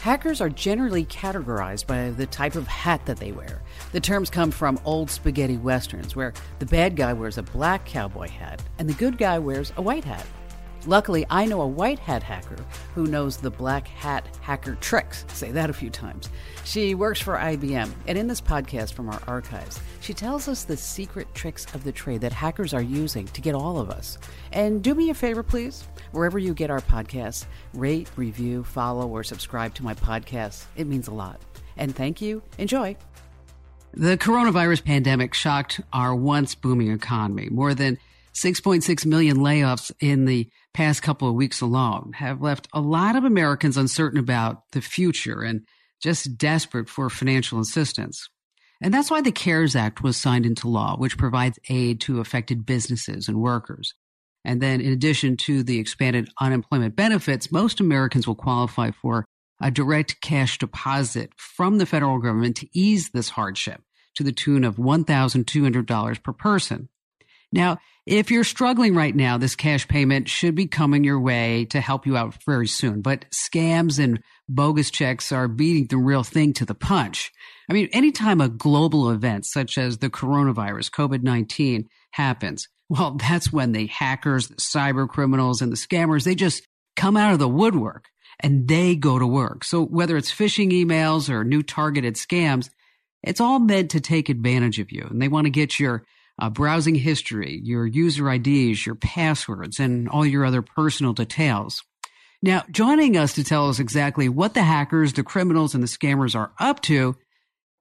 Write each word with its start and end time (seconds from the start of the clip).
Hackers 0.00 0.40
are 0.40 0.48
generally 0.48 1.04
categorized 1.04 1.86
by 1.86 2.08
the 2.08 2.24
type 2.24 2.54
of 2.54 2.66
hat 2.66 3.04
that 3.04 3.18
they 3.18 3.32
wear. 3.32 3.60
The 3.92 4.00
terms 4.00 4.30
come 4.30 4.50
from 4.50 4.80
old 4.86 5.10
spaghetti 5.10 5.58
westerns, 5.58 6.16
where 6.16 6.32
the 6.58 6.64
bad 6.64 6.96
guy 6.96 7.12
wears 7.12 7.36
a 7.36 7.42
black 7.42 7.84
cowboy 7.84 8.28
hat 8.28 8.62
and 8.78 8.88
the 8.88 8.94
good 8.94 9.18
guy 9.18 9.38
wears 9.38 9.74
a 9.76 9.82
white 9.82 10.04
hat. 10.04 10.24
Luckily, 10.86 11.26
I 11.28 11.44
know 11.44 11.60
a 11.60 11.66
white 11.66 11.98
hat 11.98 12.22
hacker 12.22 12.56
who 12.94 13.06
knows 13.06 13.36
the 13.36 13.50
black 13.50 13.86
hat 13.86 14.26
hacker 14.40 14.76
tricks. 14.76 15.26
Say 15.28 15.50
that 15.52 15.68
a 15.68 15.74
few 15.74 15.90
times. 15.90 16.30
She 16.64 16.94
works 16.94 17.20
for 17.20 17.36
IBM, 17.36 17.90
and 18.06 18.16
in 18.16 18.26
this 18.26 18.40
podcast 18.40 18.94
from 18.94 19.08
our 19.10 19.20
archives, 19.26 19.78
she 20.00 20.14
tells 20.14 20.48
us 20.48 20.64
the 20.64 20.76
secret 20.76 21.32
tricks 21.34 21.66
of 21.74 21.84
the 21.84 21.92
trade 21.92 22.22
that 22.22 22.32
hackers 22.32 22.72
are 22.72 22.82
using 22.82 23.26
to 23.28 23.40
get 23.40 23.54
all 23.54 23.78
of 23.78 23.90
us. 23.90 24.18
And 24.52 24.82
do 24.82 24.94
me 24.94 25.10
a 25.10 25.14
favor, 25.14 25.42
please. 25.42 25.86
Wherever 26.12 26.38
you 26.38 26.54
get 26.54 26.70
our 26.70 26.80
podcasts, 26.80 27.44
rate, 27.74 28.08
review, 28.16 28.64
follow, 28.64 29.06
or 29.06 29.22
subscribe 29.22 29.74
to 29.74 29.84
my 29.84 29.94
podcast. 29.94 30.64
It 30.76 30.86
means 30.86 31.08
a 31.08 31.14
lot. 31.14 31.40
And 31.76 31.94
thank 31.94 32.20
you. 32.20 32.42
Enjoy. 32.58 32.96
The 33.92 34.16
coronavirus 34.16 34.84
pandemic 34.84 35.34
shocked 35.34 35.80
our 35.92 36.14
once 36.14 36.54
booming 36.54 36.90
economy. 36.90 37.48
More 37.50 37.74
than 37.74 37.98
6.6 38.34 39.04
million 39.06 39.38
layoffs 39.38 39.90
in 40.00 40.24
the 40.24 40.48
past 40.74 41.02
couple 41.02 41.28
of 41.28 41.34
weeks 41.34 41.60
alone 41.60 42.12
have 42.14 42.40
left 42.40 42.68
a 42.72 42.80
lot 42.80 43.16
of 43.16 43.24
Americans 43.24 43.76
uncertain 43.76 44.18
about 44.18 44.62
the 44.72 44.80
future 44.80 45.42
and 45.42 45.66
just 46.02 46.38
desperate 46.38 46.88
for 46.88 47.10
financial 47.10 47.60
assistance. 47.60 48.28
And 48.82 48.94
that's 48.94 49.10
why 49.10 49.20
the 49.20 49.32
CARES 49.32 49.76
Act 49.76 50.02
was 50.02 50.16
signed 50.16 50.46
into 50.46 50.68
law, 50.68 50.96
which 50.96 51.18
provides 51.18 51.58
aid 51.68 52.00
to 52.02 52.20
affected 52.20 52.64
businesses 52.64 53.28
and 53.28 53.40
workers. 53.40 53.94
And 54.44 54.62
then, 54.62 54.80
in 54.80 54.92
addition 54.92 55.36
to 55.38 55.62
the 55.62 55.78
expanded 55.78 56.30
unemployment 56.40 56.96
benefits, 56.96 57.52
most 57.52 57.80
Americans 57.80 58.26
will 58.26 58.34
qualify 58.34 58.90
for 58.90 59.26
a 59.60 59.70
direct 59.70 60.22
cash 60.22 60.56
deposit 60.56 61.32
from 61.36 61.76
the 61.76 61.84
federal 61.84 62.18
government 62.18 62.56
to 62.56 62.68
ease 62.72 63.10
this 63.10 63.28
hardship 63.28 63.82
to 64.14 64.22
the 64.22 64.32
tune 64.32 64.64
of 64.64 64.76
$1,200 64.76 66.22
per 66.22 66.32
person. 66.32 66.88
Now, 67.52 67.78
if 68.10 68.32
you're 68.32 68.42
struggling 68.42 68.96
right 68.96 69.14
now, 69.14 69.38
this 69.38 69.54
cash 69.54 69.86
payment 69.86 70.28
should 70.28 70.56
be 70.56 70.66
coming 70.66 71.04
your 71.04 71.20
way 71.20 71.64
to 71.66 71.80
help 71.80 72.06
you 72.06 72.16
out 72.16 72.34
very 72.44 72.66
soon. 72.66 73.02
But 73.02 73.24
scams 73.30 74.02
and 74.02 74.20
bogus 74.48 74.90
checks 74.90 75.30
are 75.30 75.46
beating 75.46 75.86
the 75.86 75.96
real 75.96 76.24
thing 76.24 76.52
to 76.54 76.64
the 76.64 76.74
punch. 76.74 77.30
I 77.68 77.72
mean, 77.72 77.88
anytime 77.92 78.40
a 78.40 78.48
global 78.48 79.10
event 79.10 79.46
such 79.46 79.78
as 79.78 79.98
the 79.98 80.10
coronavirus, 80.10 80.90
COVID 80.90 81.22
19 81.22 81.88
happens, 82.10 82.66
well, 82.88 83.12
that's 83.12 83.52
when 83.52 83.70
the 83.70 83.86
hackers, 83.86 84.48
the 84.48 84.56
cyber 84.56 85.08
criminals, 85.08 85.62
and 85.62 85.70
the 85.70 85.76
scammers, 85.76 86.24
they 86.24 86.34
just 86.34 86.66
come 86.96 87.16
out 87.16 87.32
of 87.32 87.38
the 87.38 87.48
woodwork 87.48 88.06
and 88.40 88.66
they 88.66 88.96
go 88.96 89.20
to 89.20 89.26
work. 89.26 89.62
So 89.62 89.84
whether 89.84 90.16
it's 90.16 90.32
phishing 90.32 90.72
emails 90.72 91.30
or 91.30 91.44
new 91.44 91.62
targeted 91.62 92.16
scams, 92.16 92.70
it's 93.22 93.40
all 93.40 93.60
meant 93.60 93.92
to 93.92 94.00
take 94.00 94.28
advantage 94.28 94.80
of 94.80 94.90
you. 94.90 95.06
And 95.08 95.22
they 95.22 95.28
want 95.28 95.44
to 95.44 95.50
get 95.50 95.78
your 95.78 96.02
uh, 96.40 96.50
browsing 96.50 96.94
history, 96.94 97.60
your 97.62 97.86
user 97.86 98.30
IDs, 98.30 98.84
your 98.84 98.94
passwords, 98.94 99.78
and 99.78 100.08
all 100.08 100.24
your 100.26 100.44
other 100.44 100.62
personal 100.62 101.12
details. 101.12 101.82
Now, 102.42 102.64
joining 102.70 103.16
us 103.16 103.34
to 103.34 103.44
tell 103.44 103.68
us 103.68 103.78
exactly 103.78 104.28
what 104.28 104.54
the 104.54 104.62
hackers, 104.62 105.12
the 105.12 105.22
criminals, 105.22 105.74
and 105.74 105.82
the 105.82 105.88
scammers 105.88 106.34
are 106.34 106.52
up 106.58 106.80
to 106.82 107.16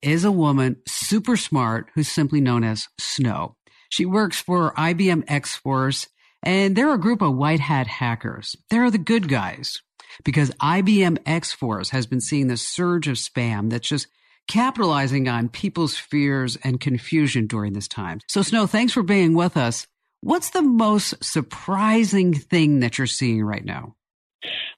is 0.01 0.25
a 0.25 0.31
woman 0.31 0.77
super 0.87 1.37
smart 1.37 1.89
who's 1.95 2.09
simply 2.09 2.41
known 2.41 2.63
as 2.63 2.87
Snow. 2.97 3.55
She 3.89 4.05
works 4.05 4.39
for 4.39 4.73
IBM 4.73 5.23
X 5.27 5.55
Force, 5.55 6.07
and 6.43 6.75
they're 6.75 6.93
a 6.93 6.99
group 6.99 7.21
of 7.21 7.35
white 7.35 7.59
hat 7.59 7.87
hackers. 7.87 8.55
They're 8.69 8.91
the 8.91 8.97
good 8.97 9.27
guys 9.27 9.81
because 10.23 10.51
IBM 10.61 11.19
X 11.25 11.51
Force 11.51 11.89
has 11.89 12.05
been 12.05 12.21
seeing 12.21 12.47
this 12.47 12.67
surge 12.67 13.07
of 13.07 13.15
spam 13.15 13.69
that's 13.69 13.87
just 13.87 14.07
capitalizing 14.49 15.29
on 15.29 15.47
people's 15.47 15.95
fears 15.95 16.57
and 16.63 16.81
confusion 16.81 17.47
during 17.47 17.71
this 17.71 17.87
time. 17.87 18.19
So, 18.27 18.41
Snow, 18.41 18.67
thanks 18.67 18.91
for 18.91 19.03
being 19.03 19.33
with 19.33 19.55
us. 19.55 19.87
What's 20.21 20.49
the 20.49 20.61
most 20.61 21.23
surprising 21.23 22.33
thing 22.33 22.81
that 22.81 22.97
you're 22.97 23.07
seeing 23.07 23.45
right 23.45 23.63
now? 23.63 23.95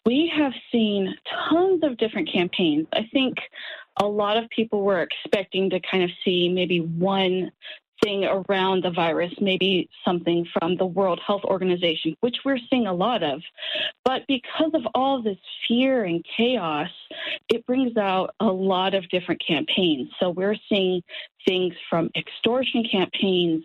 We 0.05 0.31
have 0.37 0.53
seen 0.71 1.15
tons 1.49 1.81
of 1.83 1.97
different 1.97 2.29
campaigns. 2.31 2.87
I 2.93 3.09
think 3.11 3.37
a 3.99 4.05
lot 4.05 4.37
of 4.37 4.49
people 4.49 4.83
were 4.83 5.01
expecting 5.01 5.69
to 5.71 5.79
kind 5.79 6.03
of 6.03 6.09
see 6.23 6.49
maybe 6.49 6.79
one 6.79 7.51
thing 8.03 8.25
around 8.25 8.83
the 8.83 8.91
virus, 8.91 9.33
maybe 9.39 9.89
something 10.05 10.45
from 10.53 10.75
the 10.77 10.85
World 10.85 11.19
Health 11.25 11.43
Organization, 11.43 12.15
which 12.21 12.37
we're 12.43 12.59
seeing 12.69 12.87
a 12.87 12.93
lot 12.93 13.23
of. 13.23 13.41
But 14.05 14.23
because 14.27 14.71
of 14.73 14.81
all 14.95 15.21
this 15.21 15.37
fear 15.67 16.05
and 16.05 16.25
chaos, 16.37 16.89
it 17.49 17.65
brings 17.65 17.97
out 17.97 18.35
a 18.39 18.45
lot 18.45 18.93
of 18.93 19.07
different 19.09 19.41
campaigns. 19.45 20.09
So 20.19 20.29
we're 20.31 20.57
seeing 20.69 21.01
things 21.47 21.73
from 21.89 22.09
extortion 22.15 22.83
campaigns, 22.89 23.63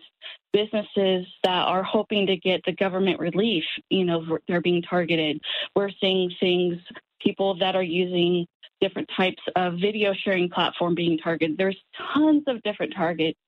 businesses 0.53 1.27
that 1.43 1.67
are 1.67 1.83
hoping 1.83 2.27
to 2.27 2.37
get 2.37 2.61
the 2.65 2.73
government 2.73 3.19
relief, 3.19 3.63
you 3.89 4.05
know, 4.05 4.37
they're 4.47 4.61
being 4.61 4.81
targeted. 4.81 5.41
We're 5.75 5.91
seeing 6.01 6.31
things, 6.39 6.77
people 7.21 7.57
that 7.59 7.75
are 7.75 7.83
using 7.83 8.47
different 8.79 9.09
types 9.15 9.41
of 9.55 9.73
video 9.79 10.13
sharing 10.13 10.49
platform 10.49 10.95
being 10.95 11.17
targeted. 11.17 11.57
There's 11.57 11.77
tons 12.13 12.43
of 12.47 12.61
different 12.63 12.93
targets 12.95 13.39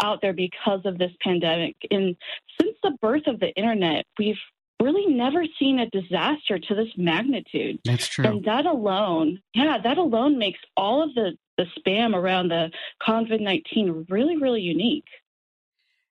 out 0.00 0.20
there 0.22 0.32
because 0.32 0.80
of 0.84 0.98
this 0.98 1.12
pandemic. 1.22 1.76
And 1.90 2.16
since 2.60 2.76
the 2.82 2.96
birth 3.00 3.26
of 3.26 3.40
the 3.40 3.52
internet, 3.54 4.04
we've 4.18 4.38
really 4.80 5.06
never 5.06 5.44
seen 5.58 5.78
a 5.78 5.88
disaster 5.90 6.58
to 6.58 6.74
this 6.74 6.88
magnitude. 6.96 7.78
That's 7.84 8.06
true. 8.06 8.24
And 8.24 8.44
that 8.44 8.66
alone, 8.66 9.40
yeah, 9.54 9.78
that 9.82 9.98
alone 9.98 10.38
makes 10.38 10.60
all 10.76 11.02
of 11.02 11.14
the, 11.14 11.32
the 11.56 11.66
spam 11.78 12.14
around 12.14 12.48
the 12.48 12.70
COVID 13.06 13.40
19 13.40 14.06
really, 14.08 14.36
really 14.36 14.60
unique. 14.60 15.06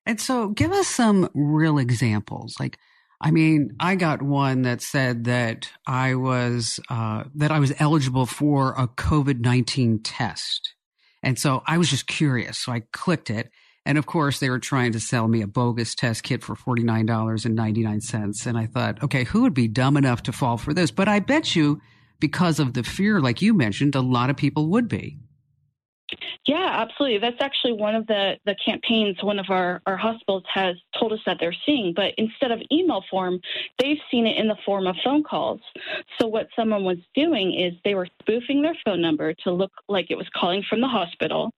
And 0.06 0.20
so 0.20 0.50
give 0.50 0.72
us 0.72 0.88
some 0.88 1.30
real 1.34 1.78
examples. 1.78 2.56
Like, 2.60 2.78
I 3.22 3.32
mean, 3.32 3.76
I 3.80 3.96
got 3.96 4.22
one 4.22 4.64
that 4.64 4.82
said 4.82 5.24
that 5.26 5.70
I 5.88 6.16
was 6.16 6.80
uh, 6.90 7.24
that 7.36 7.52
I 7.52 7.60
was 7.60 7.72
eligible 7.80 8.26
for 8.26 8.74
a 8.78 8.88
COVID 8.88 9.40
nineteen 9.40 10.00
test, 10.00 10.74
and 11.24 11.40
so 11.40 11.64
I 11.66 11.78
was 11.78 11.90
just 11.90 12.06
curious. 12.06 12.58
So 12.58 12.72
I 12.72 12.82
clicked 12.92 13.30
it, 13.30 13.50
and 13.86 13.98
of 13.98 14.06
course, 14.06 14.40
they 14.40 14.50
were 14.50 14.60
trying 14.60 14.92
to 14.92 15.00
sell 15.00 15.28
me 15.28 15.42
a 15.42 15.48
bogus 15.48 15.96
test 15.96 16.24
kit 16.24 16.44
for 16.44 16.56
forty 16.56 16.84
nine 16.84 17.06
dollars 17.06 17.46
and 17.46 17.56
ninety 17.56 17.82
nine 17.84 18.02
cents. 18.02 18.46
And 18.46 18.58
I 18.58 18.68
thought, 18.68 19.02
okay, 19.02 19.24
who 19.24 19.42
would 19.42 19.54
be 19.54 19.68
dumb 19.68 19.98
enough 19.98 20.24
to 20.24 20.32
fall 20.32 20.58
for 20.58 20.74
this? 20.74 20.92
But 20.92 21.08
I 21.08 21.20
bet 21.20 21.56
you, 21.56 21.82
because 22.20 22.60
of 22.60 22.74
the 22.74 22.84
fear, 22.84 23.20
like 23.20 23.42
you 23.42 23.54
mentioned, 23.54 23.96
a 23.96 24.02
lot 24.02 24.30
of 24.30 24.38
people 24.38 24.68
would 24.68 24.88
be. 24.88 25.18
Yeah, 26.48 26.70
absolutely. 26.72 27.20
That's 27.20 27.42
actually 27.42 27.74
one 27.74 27.96
of 27.96 28.06
the, 28.08 28.38
the 28.46 28.56
campaigns 28.64 29.18
one 29.24 29.40
of 29.40 29.48
our, 29.50 29.82
our 29.86 29.98
hospitals 29.98 30.44
has 30.54 30.76
told 31.00 31.14
us 31.14 31.20
that 31.26 31.38
they're 31.40 31.56
seeing. 31.66 31.94
But 31.94 32.14
instead 32.18 32.52
of 32.52 32.62
email 32.72 33.04
form, 33.10 33.40
they've 33.80 33.98
seen 34.12 34.28
it 34.28 34.38
in 34.38 34.48
the 34.48 34.58
form 34.66 34.88
of 34.88 34.96
phone 35.04 35.24
calls. 35.24 35.62
So 36.20 36.28
what 36.28 36.50
someone 36.56 36.84
was 36.84 36.98
doing 37.16 37.54
is 37.54 37.74
they 37.84 37.96
were 37.96 38.08
spoofing 38.22 38.62
their 38.62 38.76
phone 38.86 39.02
number 39.02 39.34
to 39.46 39.52
look 39.52 39.72
like 39.88 40.12
it 40.12 40.18
was 40.18 40.28
calling 40.36 40.64
from 40.70 40.82
the 40.82 40.88
hospital. 40.88 41.52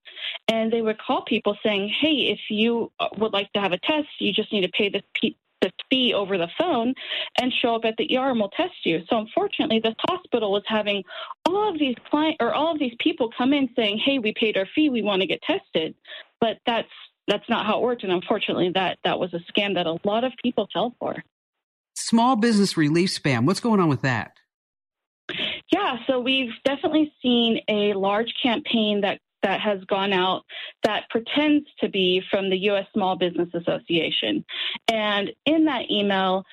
And 0.48 0.72
they 0.72 0.82
would 0.82 0.98
call 0.98 1.22
people 1.22 1.56
saying, 1.62 1.92
hey, 2.00 2.28
if 2.30 2.40
you 2.48 2.92
uh, 3.00 3.08
would 3.18 3.32
like 3.32 3.52
to 3.52 3.60
have 3.60 3.72
a 3.72 3.78
test, 3.78 4.08
you 4.20 4.32
just 4.32 4.52
need 4.52 4.62
to 4.62 4.70
pay 4.70 4.88
this 4.88 5.02
the 5.60 5.70
fee 5.90 6.12
over 6.14 6.38
the 6.38 6.48
phone 6.58 6.94
and 7.40 7.52
show 7.52 7.74
up 7.74 7.84
at 7.84 7.94
the 7.96 8.16
ER 8.16 8.30
and 8.30 8.38
we'll 8.38 8.50
test 8.50 8.74
you. 8.84 9.00
So 9.08 9.18
unfortunately, 9.18 9.80
this 9.82 9.94
hospital 10.08 10.52
was 10.52 10.62
having 10.66 11.02
all 11.46 11.70
of 11.70 11.78
these 11.78 11.96
client 12.10 12.36
or 12.40 12.54
all 12.54 12.72
of 12.72 12.78
these 12.78 12.94
people 13.00 13.30
come 13.36 13.52
in 13.52 13.68
saying, 13.76 13.98
"Hey, 13.98 14.18
we 14.18 14.32
paid 14.32 14.56
our 14.56 14.66
fee, 14.74 14.90
we 14.90 15.02
want 15.02 15.22
to 15.22 15.26
get 15.26 15.42
tested," 15.42 15.94
but 16.40 16.58
that's 16.66 16.88
that's 17.28 17.48
not 17.48 17.66
how 17.66 17.78
it 17.78 17.82
worked. 17.82 18.04
And 18.04 18.12
unfortunately, 18.12 18.70
that 18.74 18.98
that 19.04 19.18
was 19.18 19.32
a 19.34 19.40
scam 19.52 19.74
that 19.74 19.86
a 19.86 19.98
lot 20.04 20.24
of 20.24 20.32
people 20.42 20.68
fell 20.72 20.94
for. 20.98 21.22
Small 21.94 22.36
business 22.36 22.76
relief 22.76 23.10
spam. 23.10 23.46
What's 23.46 23.60
going 23.60 23.80
on 23.80 23.88
with 23.88 24.02
that? 24.02 24.32
Yeah, 25.72 25.96
so 26.06 26.20
we've 26.20 26.52
definitely 26.64 27.12
seen 27.20 27.60
a 27.68 27.94
large 27.94 28.32
campaign 28.40 29.00
that 29.00 29.20
that 29.46 29.60
has 29.60 29.82
gone 29.84 30.12
out 30.12 30.42
that 30.82 31.08
pretends 31.08 31.68
to 31.78 31.88
be 31.88 32.20
from 32.30 32.50
the 32.50 32.56
U.S. 32.70 32.86
Small 32.92 33.14
Business 33.16 33.48
Association. 33.54 34.44
And 34.88 35.30
in 35.44 35.66
that 35.66 35.88
email, 35.88 36.44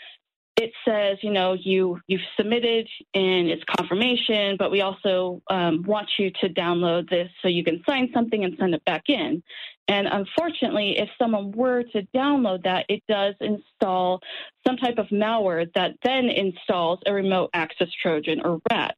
it 0.55 0.71
says, 0.85 1.17
you 1.23 1.31
know, 1.31 1.53
you 1.53 1.99
you've 2.05 2.21
submitted 2.37 2.87
and 3.15 3.49
it's 3.49 3.63
confirmation, 3.77 4.55
but 4.59 4.69
we 4.69 4.81
also 4.81 5.41
um, 5.49 5.81
want 5.87 6.07
you 6.19 6.29
to 6.41 6.49
download 6.49 7.09
this 7.09 7.29
so 7.41 7.47
you 7.47 7.63
can 7.63 7.81
sign 7.89 8.11
something 8.13 8.43
and 8.43 8.55
send 8.59 8.75
it 8.75 8.85
back 8.85 9.09
in. 9.09 9.41
And 9.87 10.07
unfortunately, 10.07 10.97
if 10.97 11.09
someone 11.19 11.51
were 11.51 11.83
to 11.83 12.07
download 12.15 12.63
that, 12.63 12.85
it 12.87 13.03
does 13.09 13.35
install 13.41 14.21
some 14.65 14.77
type 14.77 14.97
of 14.97 15.07
malware 15.07 15.71
that 15.73 15.95
then 16.03 16.29
installs 16.29 16.99
a 17.05 17.13
remote 17.13 17.49
access 17.53 17.89
Trojan 18.01 18.41
or 18.45 18.61
RAT. 18.71 18.95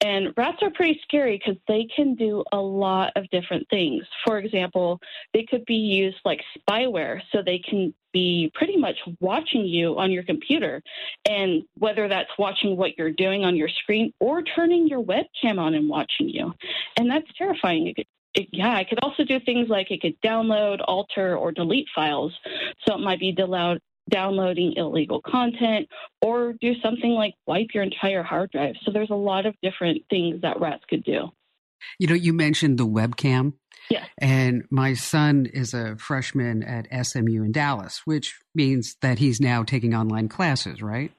And 0.00 0.32
rats 0.36 0.58
are 0.62 0.70
pretty 0.70 1.00
scary 1.02 1.38
because 1.38 1.60
they 1.68 1.86
can 1.94 2.14
do 2.14 2.44
a 2.52 2.58
lot 2.58 3.12
of 3.16 3.28
different 3.30 3.68
things. 3.68 4.04
For 4.24 4.38
example, 4.38 5.00
they 5.34 5.44
could 5.44 5.64
be 5.66 5.74
used 5.74 6.18
like 6.24 6.40
spyware, 6.58 7.20
so 7.30 7.42
they 7.44 7.58
can 7.58 7.92
be 8.12 8.50
pretty 8.54 8.78
much 8.78 8.96
watching 9.20 9.66
you 9.66 9.98
on 9.98 10.10
your 10.10 10.22
computer. 10.22 10.82
And 11.28 11.64
whether 11.76 12.08
that's 12.08 12.30
watching 12.38 12.76
what 12.76 12.96
you're 12.96 13.12
doing 13.12 13.44
on 13.44 13.56
your 13.56 13.68
screen 13.68 14.14
or 14.20 14.42
turning 14.42 14.88
your 14.88 15.02
webcam 15.02 15.58
on 15.58 15.74
and 15.74 15.88
watching 15.88 16.30
you. 16.30 16.54
And 16.96 17.10
that's 17.10 17.26
terrifying. 17.36 17.92
It, 18.36 18.48
yeah, 18.52 18.78
it 18.78 18.88
could 18.88 18.98
also 19.02 19.24
do 19.24 19.40
things 19.40 19.68
like 19.68 19.90
it 19.90 20.02
could 20.02 20.20
download, 20.20 20.80
alter, 20.86 21.36
or 21.36 21.52
delete 21.52 21.86
files. 21.94 22.34
So 22.86 22.94
it 22.94 23.00
might 23.00 23.18
be 23.18 23.34
downloading 24.10 24.74
illegal 24.76 25.22
content 25.22 25.88
or 26.20 26.52
do 26.60 26.74
something 26.82 27.10
like 27.10 27.34
wipe 27.46 27.68
your 27.72 27.82
entire 27.82 28.22
hard 28.22 28.50
drive. 28.50 28.74
So 28.84 28.92
there's 28.92 29.10
a 29.10 29.14
lot 29.14 29.46
of 29.46 29.54
different 29.62 30.02
things 30.10 30.42
that 30.42 30.60
rats 30.60 30.84
could 30.88 31.02
do. 31.02 31.30
You 31.98 32.08
know, 32.08 32.14
you 32.14 32.32
mentioned 32.32 32.78
the 32.78 32.86
webcam. 32.86 33.54
Yeah. 33.88 34.04
And 34.18 34.64
my 34.70 34.94
son 34.94 35.46
is 35.46 35.72
a 35.72 35.96
freshman 35.96 36.62
at 36.62 37.06
SMU 37.06 37.42
in 37.42 37.52
Dallas, 37.52 38.02
which 38.04 38.38
means 38.54 38.96
that 39.00 39.18
he's 39.18 39.40
now 39.40 39.62
taking 39.62 39.94
online 39.94 40.28
classes, 40.28 40.82
right? 40.82 41.12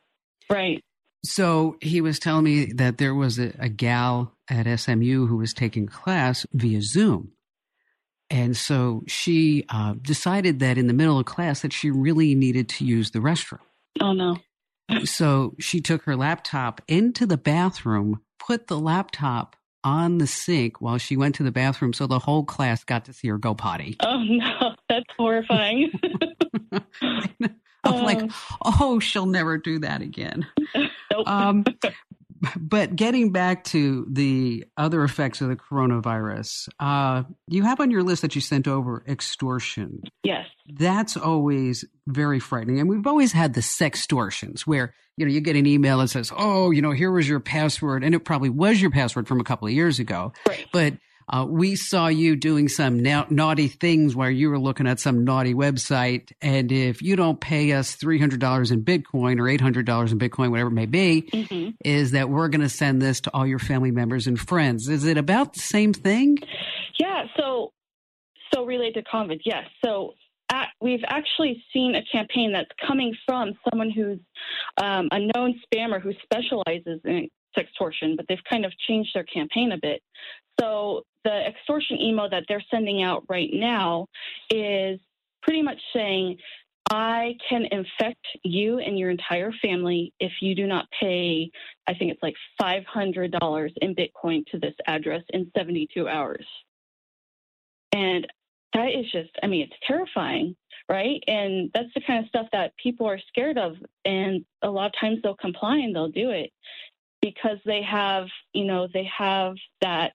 Right. 0.49 0.83
So 1.27 1.77
he 1.81 1.99
was 2.01 2.19
telling 2.19 2.45
me 2.45 2.71
that 2.73 2.97
there 2.97 3.13
was 3.13 3.37
a, 3.37 3.53
a 3.59 3.69
gal 3.69 4.33
at 4.49 4.79
SMU 4.79 5.27
who 5.27 5.37
was 5.37 5.53
taking 5.53 5.85
class 5.85 6.45
via 6.53 6.81
Zoom. 6.81 7.33
And 8.29 8.55
so 8.55 9.03
she 9.07 9.65
uh, 9.69 9.95
decided 10.01 10.59
that 10.59 10.77
in 10.77 10.87
the 10.87 10.93
middle 10.93 11.19
of 11.19 11.25
class 11.25 11.61
that 11.61 11.73
she 11.73 11.91
really 11.91 12.35
needed 12.35 12.69
to 12.69 12.85
use 12.85 13.11
the 13.11 13.19
restroom. 13.19 13.59
Oh 13.99 14.13
no. 14.13 14.37
so 15.05 15.55
she 15.59 15.81
took 15.81 16.03
her 16.03 16.15
laptop 16.15 16.81
into 16.87 17.25
the 17.25 17.37
bathroom, 17.37 18.21
put 18.39 18.67
the 18.67 18.79
laptop 18.79 19.55
on 19.83 20.17
the 20.17 20.27
sink 20.27 20.81
while 20.81 20.97
she 20.97 21.15
went 21.15 21.35
to 21.35 21.43
the 21.43 21.51
bathroom 21.51 21.93
so 21.93 22.07
the 22.07 22.19
whole 22.19 22.43
class 22.43 22.83
got 22.83 23.05
to 23.05 23.13
see 23.13 23.27
her 23.27 23.37
go 23.37 23.53
potty. 23.53 23.95
Oh 24.01 24.23
no, 24.23 24.75
that's 24.89 25.05
horrifying. 25.17 25.91
I'm 27.83 28.03
like, 28.03 28.29
oh, 28.63 28.99
she'll 28.99 29.25
never 29.25 29.57
do 29.57 29.79
that 29.79 30.01
again. 30.01 30.47
Nope. 31.09 31.25
Um, 31.25 31.63
but 32.59 32.95
getting 32.95 33.31
back 33.31 33.63
to 33.65 34.05
the 34.11 34.65
other 34.75 35.03
effects 35.03 35.39
of 35.39 35.47
the 35.47 35.55
coronavirus, 35.55 36.67
uh, 36.79 37.23
you 37.47 37.63
have 37.63 37.79
on 37.79 37.91
your 37.91 38.03
list 38.03 38.21
that 38.23 38.35
you 38.35 38.41
sent 38.41 38.67
over 38.67 39.03
extortion. 39.07 40.03
yes. 40.23 40.45
That's 40.67 41.15
always 41.15 41.85
very 42.07 42.39
frightening. 42.39 42.81
And 42.81 42.89
we've 42.89 43.07
always 43.07 43.31
had 43.31 43.53
the 43.53 43.61
sextortions 43.61 44.61
where, 44.61 44.93
you 45.15 45.25
know, 45.25 45.31
you 45.31 45.39
get 45.39 45.55
an 45.55 45.65
email 45.65 45.99
that 45.99 46.09
says, 46.09 46.31
oh, 46.35 46.71
you 46.71 46.81
know, 46.81 46.91
here 46.91 47.09
was 47.09 47.27
your 47.27 47.39
password. 47.39 48.03
And 48.03 48.13
it 48.13 48.19
probably 48.25 48.49
was 48.49 48.81
your 48.81 48.91
password 48.91 49.29
from 49.29 49.39
a 49.39 49.45
couple 49.45 49.67
of 49.67 49.73
years 49.73 49.97
ago. 49.99 50.33
Right. 50.45 50.67
But 50.73 50.95
uh, 51.29 51.45
we 51.47 51.75
saw 51.75 52.07
you 52.07 52.35
doing 52.35 52.69
some 52.69 53.01
na- 53.01 53.25
naughty 53.29 53.67
things 53.67 54.15
where 54.15 54.29
you 54.29 54.49
were 54.49 54.59
looking 54.59 54.87
at 54.87 54.99
some 54.99 55.25
naughty 55.25 55.53
website. 55.53 56.31
And 56.41 56.71
if 56.71 57.01
you 57.01 57.15
don't 57.15 57.39
pay 57.39 57.73
us 57.73 57.97
$300 57.97 58.71
in 58.71 58.83
Bitcoin 58.83 59.39
or 59.39 59.43
$800 59.43 60.11
in 60.11 60.19
Bitcoin, 60.19 60.51
whatever 60.51 60.69
it 60.69 60.73
may 60.73 60.85
be, 60.85 61.29
hmm 61.31 61.69
is 61.83 62.11
that 62.11 62.29
we're 62.29 62.47
going 62.47 62.61
to 62.61 62.69
send 62.69 63.01
this 63.01 63.21
to 63.21 63.31
all 63.33 63.45
your 63.45 63.59
family 63.59 63.91
members 63.91 64.27
and 64.27 64.39
friends. 64.39 64.87
Is 64.87 65.05
it 65.05 65.17
about 65.17 65.53
the 65.53 65.59
same 65.59 65.93
thing? 65.93 66.37
Yeah. 66.99 67.23
So, 67.37 67.71
so 68.53 68.65
related 68.65 69.05
to 69.05 69.11
COVID, 69.11 69.41
yes. 69.45 69.65
So. 69.83 70.13
At, 70.49 70.69
we've 70.79 71.03
actually 71.09 71.61
seen 71.73 71.95
a 71.95 72.03
campaign 72.09 72.53
that's 72.53 72.69
coming 72.87 73.13
from 73.25 73.51
someone 73.69 73.89
who's 73.89 74.19
um, 74.81 75.09
a 75.11 75.19
known 75.19 75.59
spammer 75.65 76.01
who 76.01 76.13
specializes 76.23 77.01
in 77.03 77.27
sextortion, 77.57 78.15
but 78.15 78.25
they've 78.29 78.43
kind 78.49 78.65
of 78.65 78.71
changed 78.87 79.09
their 79.13 79.25
campaign 79.25 79.73
a 79.73 79.77
bit. 79.81 80.01
So 80.59 81.03
the 81.27 81.45
extortion 81.45 81.99
email 81.99 82.29
that 82.29 82.45
they're 82.47 82.63
sending 82.71 83.03
out 83.03 83.25
right 83.27 83.49
now 83.51 84.07
is 84.49 84.97
pretty 85.41 85.61
much 85.61 85.79
saying, 85.93 86.37
I 86.89 87.35
can 87.49 87.65
infect 87.65 88.25
you 88.45 88.79
and 88.79 88.97
your 88.97 89.09
entire 89.09 89.51
family 89.61 90.13
if 90.21 90.31
you 90.41 90.55
do 90.55 90.67
not 90.67 90.85
pay, 91.01 91.51
I 91.85 91.95
think 91.95 92.13
it's 92.13 92.23
like 92.23 92.35
$500 92.61 93.73
in 93.81 93.93
Bitcoin 93.93 94.45
to 94.51 94.59
this 94.59 94.73
address 94.87 95.21
in 95.31 95.51
72 95.57 96.07
hours. 96.07 96.45
And 97.91 98.25
that 98.73 98.93
is 98.93 99.11
just, 99.11 99.31
I 99.43 99.47
mean, 99.47 99.63
it's 99.63 99.79
terrifying, 99.85 100.55
right? 100.87 101.21
And 101.27 101.69
that's 101.73 101.93
the 101.93 102.01
kind 102.07 102.23
of 102.23 102.29
stuff 102.29 102.47
that 102.53 102.71
people 102.81 103.05
are 103.05 103.19
scared 103.27 103.57
of. 103.57 103.73
And 104.05 104.45
a 104.61 104.69
lot 104.69 104.85
of 104.85 104.93
times 104.97 105.19
they'll 105.21 105.35
comply 105.35 105.79
and 105.79 105.93
they'll 105.93 106.07
do 106.07 106.29
it 106.29 106.51
because 107.21 107.57
they 107.65 107.81
have, 107.81 108.27
you 108.53 108.63
know, 108.63 108.87
they 108.93 109.09
have 109.17 109.55
that 109.81 110.13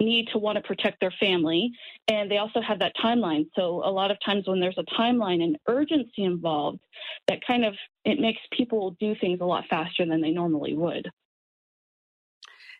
need 0.00 0.28
to 0.32 0.38
want 0.38 0.56
to 0.56 0.62
protect 0.62 1.00
their 1.00 1.12
family 1.20 1.70
and 2.08 2.30
they 2.30 2.38
also 2.38 2.60
have 2.60 2.78
that 2.78 2.92
timeline 3.02 3.46
so 3.54 3.82
a 3.84 3.90
lot 3.90 4.10
of 4.10 4.16
times 4.24 4.46
when 4.46 4.60
there's 4.60 4.78
a 4.78 5.00
timeline 5.00 5.42
and 5.42 5.56
urgency 5.68 6.24
involved 6.24 6.80
that 7.28 7.38
kind 7.46 7.64
of 7.64 7.74
it 8.04 8.18
makes 8.18 8.40
people 8.56 8.96
do 9.00 9.14
things 9.20 9.40
a 9.40 9.44
lot 9.44 9.64
faster 9.68 10.06
than 10.06 10.20
they 10.20 10.30
normally 10.30 10.74
would 10.74 11.08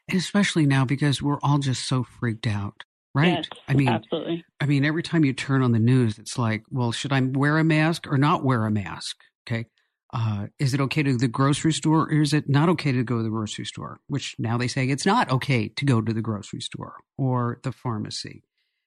And 0.08 0.18
Especially 0.18 0.66
now 0.66 0.84
because 0.84 1.22
we're 1.22 1.40
all 1.42 1.58
just 1.58 1.86
so 1.86 2.02
freaked 2.02 2.46
out, 2.46 2.82
right? 3.14 3.34
Yes, 3.34 3.44
I 3.68 3.74
mean, 3.74 3.88
absolutely 3.88 4.44
I 4.60 4.66
mean, 4.66 4.84
every 4.84 5.02
time 5.02 5.24
you 5.24 5.32
turn 5.32 5.62
on 5.62 5.72
the 5.72 5.78
news, 5.78 6.18
it's 6.18 6.36
like, 6.36 6.64
well, 6.70 6.92
should 6.92 7.12
I 7.12 7.20
wear 7.20 7.56
a 7.58 7.64
mask 7.64 8.06
or 8.06 8.18
not 8.18 8.44
wear 8.44 8.66
a 8.66 8.70
mask? 8.70 9.22
Okay. 9.48 9.66
Uh, 10.12 10.46
is 10.58 10.74
it 10.74 10.80
okay 10.80 11.02
to 11.02 11.16
the 11.16 11.28
grocery 11.28 11.72
store 11.72 12.02
or 12.02 12.20
is 12.20 12.32
it 12.32 12.48
not 12.48 12.68
okay 12.68 12.90
to 12.90 13.04
go 13.04 13.18
to 13.18 13.22
the 13.22 13.28
grocery 13.28 13.64
store? 13.64 14.00
Which 14.08 14.34
now 14.38 14.58
they 14.58 14.66
say 14.66 14.88
it's 14.88 15.06
not 15.06 15.30
okay 15.30 15.68
to 15.68 15.84
go 15.84 16.00
to 16.00 16.12
the 16.12 16.20
grocery 16.20 16.60
store 16.60 16.96
or 17.16 17.60
the 17.62 17.70
pharmacy. 17.70 18.42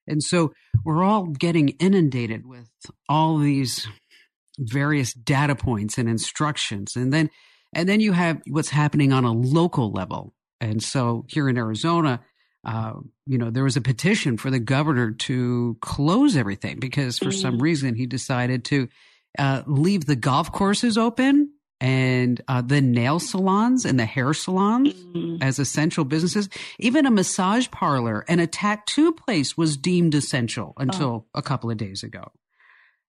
And 0.06 0.22
so 0.22 0.52
we're 0.84 1.04
all 1.04 1.28
getting 1.28 1.70
inundated 1.80 2.46
with 2.46 2.70
all 3.08 3.38
these 3.38 3.88
various 4.60 5.14
data 5.14 5.56
points 5.56 5.98
and 5.98 6.10
instructions. 6.10 6.96
And 6.96 7.14
then, 7.14 7.30
and 7.74 7.88
then 7.88 8.02
you 8.02 8.12
have 8.12 8.42
what's 8.48 8.70
happening 8.70 9.14
on 9.14 9.24
a 9.24 9.31
local 9.31 9.92
level. 9.92 10.34
And 10.60 10.84
so 10.84 11.25
here 11.30 11.48
in 11.48 11.58
Arizona, 11.58 12.20
uh, 12.65 12.94
you 13.25 13.38
know, 13.38 13.50
there 13.50 13.63
was 13.63 13.77
a 13.77 13.82
petition 13.82 14.38
for 14.38 14.50
the 14.50 14.60
governor 14.60 15.12
to 15.12 15.77
close 15.82 16.38
everything 16.38 16.80
because 16.80 17.18
for 17.18 17.32
some 17.32 17.60
reason 17.60 17.96
he 17.96 18.06
decided 18.06 18.63
to 18.65 18.88
uh, 19.40 19.63
leave 19.66 20.06
the 20.06 20.16
golf 20.16 20.52
courses 20.52 20.98
open 20.98 21.52
and 21.82 22.42
uh, 22.48 22.62
the 22.62 22.82
nail 22.82 23.20
salons 23.20 23.84
and 23.84 24.00
the 24.00 24.06
hair 24.06 24.34
salons 24.34 24.94
Mhm. 24.94 25.42
as 25.42 25.60
essential 25.60 26.06
businesses. 26.06 26.48
Even 26.80 27.06
a 27.06 27.12
massage 27.12 27.70
parlor 27.72 28.24
and 28.28 28.40
a 28.40 28.48
tattoo 28.48 29.12
place 29.12 29.58
was 29.58 29.75
deemed 29.75 30.16
essential 30.16 30.74
until 30.78 31.28
a 31.34 31.42
couple 31.42 31.70
of 31.70 31.78
days 31.78 32.04
ago. 32.04 32.32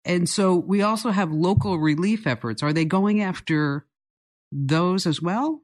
And 0.03 0.27
so 0.27 0.55
we 0.55 0.81
also 0.81 1.11
have 1.11 1.31
local 1.31 1.77
relief 1.79 2.25
efforts. 2.27 2.63
Are 2.63 2.73
they 2.73 2.85
going 2.85 3.21
after 3.21 3.85
those 4.51 5.05
as 5.05 5.21
well? 5.21 5.61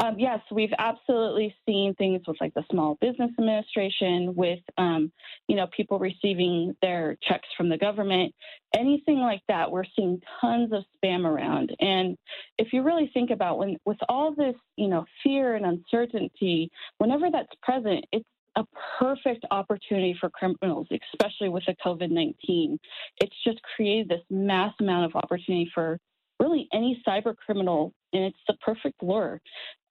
Um, 0.00 0.16
yes, 0.18 0.40
we've 0.50 0.72
absolutely 0.78 1.54
seen 1.66 1.94
things 1.94 2.22
with 2.26 2.36
like 2.40 2.52
the 2.54 2.64
Small 2.70 2.98
Business 3.00 3.30
Administration, 3.38 4.34
with 4.34 4.58
um, 4.76 5.12
you 5.46 5.54
know 5.54 5.68
people 5.74 6.00
receiving 6.00 6.74
their 6.82 7.16
checks 7.22 7.48
from 7.56 7.68
the 7.68 7.78
government, 7.78 8.34
anything 8.76 9.18
like 9.20 9.42
that. 9.46 9.70
We're 9.70 9.84
seeing 9.96 10.20
tons 10.40 10.72
of 10.72 10.82
spam 10.96 11.24
around, 11.24 11.74
and 11.78 12.16
if 12.58 12.72
you 12.72 12.82
really 12.82 13.10
think 13.14 13.30
about 13.30 13.58
when 13.58 13.76
with 13.84 13.98
all 14.08 14.34
this 14.34 14.56
you 14.76 14.88
know 14.88 15.04
fear 15.22 15.54
and 15.54 15.64
uncertainty, 15.64 16.70
whenever 16.98 17.30
that's 17.30 17.52
present, 17.62 18.04
it's 18.10 18.26
a 18.56 18.64
perfect 18.98 19.44
opportunity 19.52 20.16
for 20.20 20.28
criminals, 20.30 20.88
especially 21.12 21.48
with 21.48 21.64
the 21.66 21.74
COVID 21.84 22.10
19. 22.10 22.78
It's 23.20 23.36
just 23.46 23.60
created 23.76 24.08
this 24.08 24.22
mass 24.28 24.74
amount 24.80 25.06
of 25.06 25.16
opportunity 25.22 25.70
for 25.72 25.98
really 26.40 26.68
any 26.72 27.00
cyber 27.06 27.36
criminal, 27.36 27.92
and 28.12 28.24
it's 28.24 28.38
the 28.48 28.54
perfect 28.54 29.02
lure. 29.02 29.40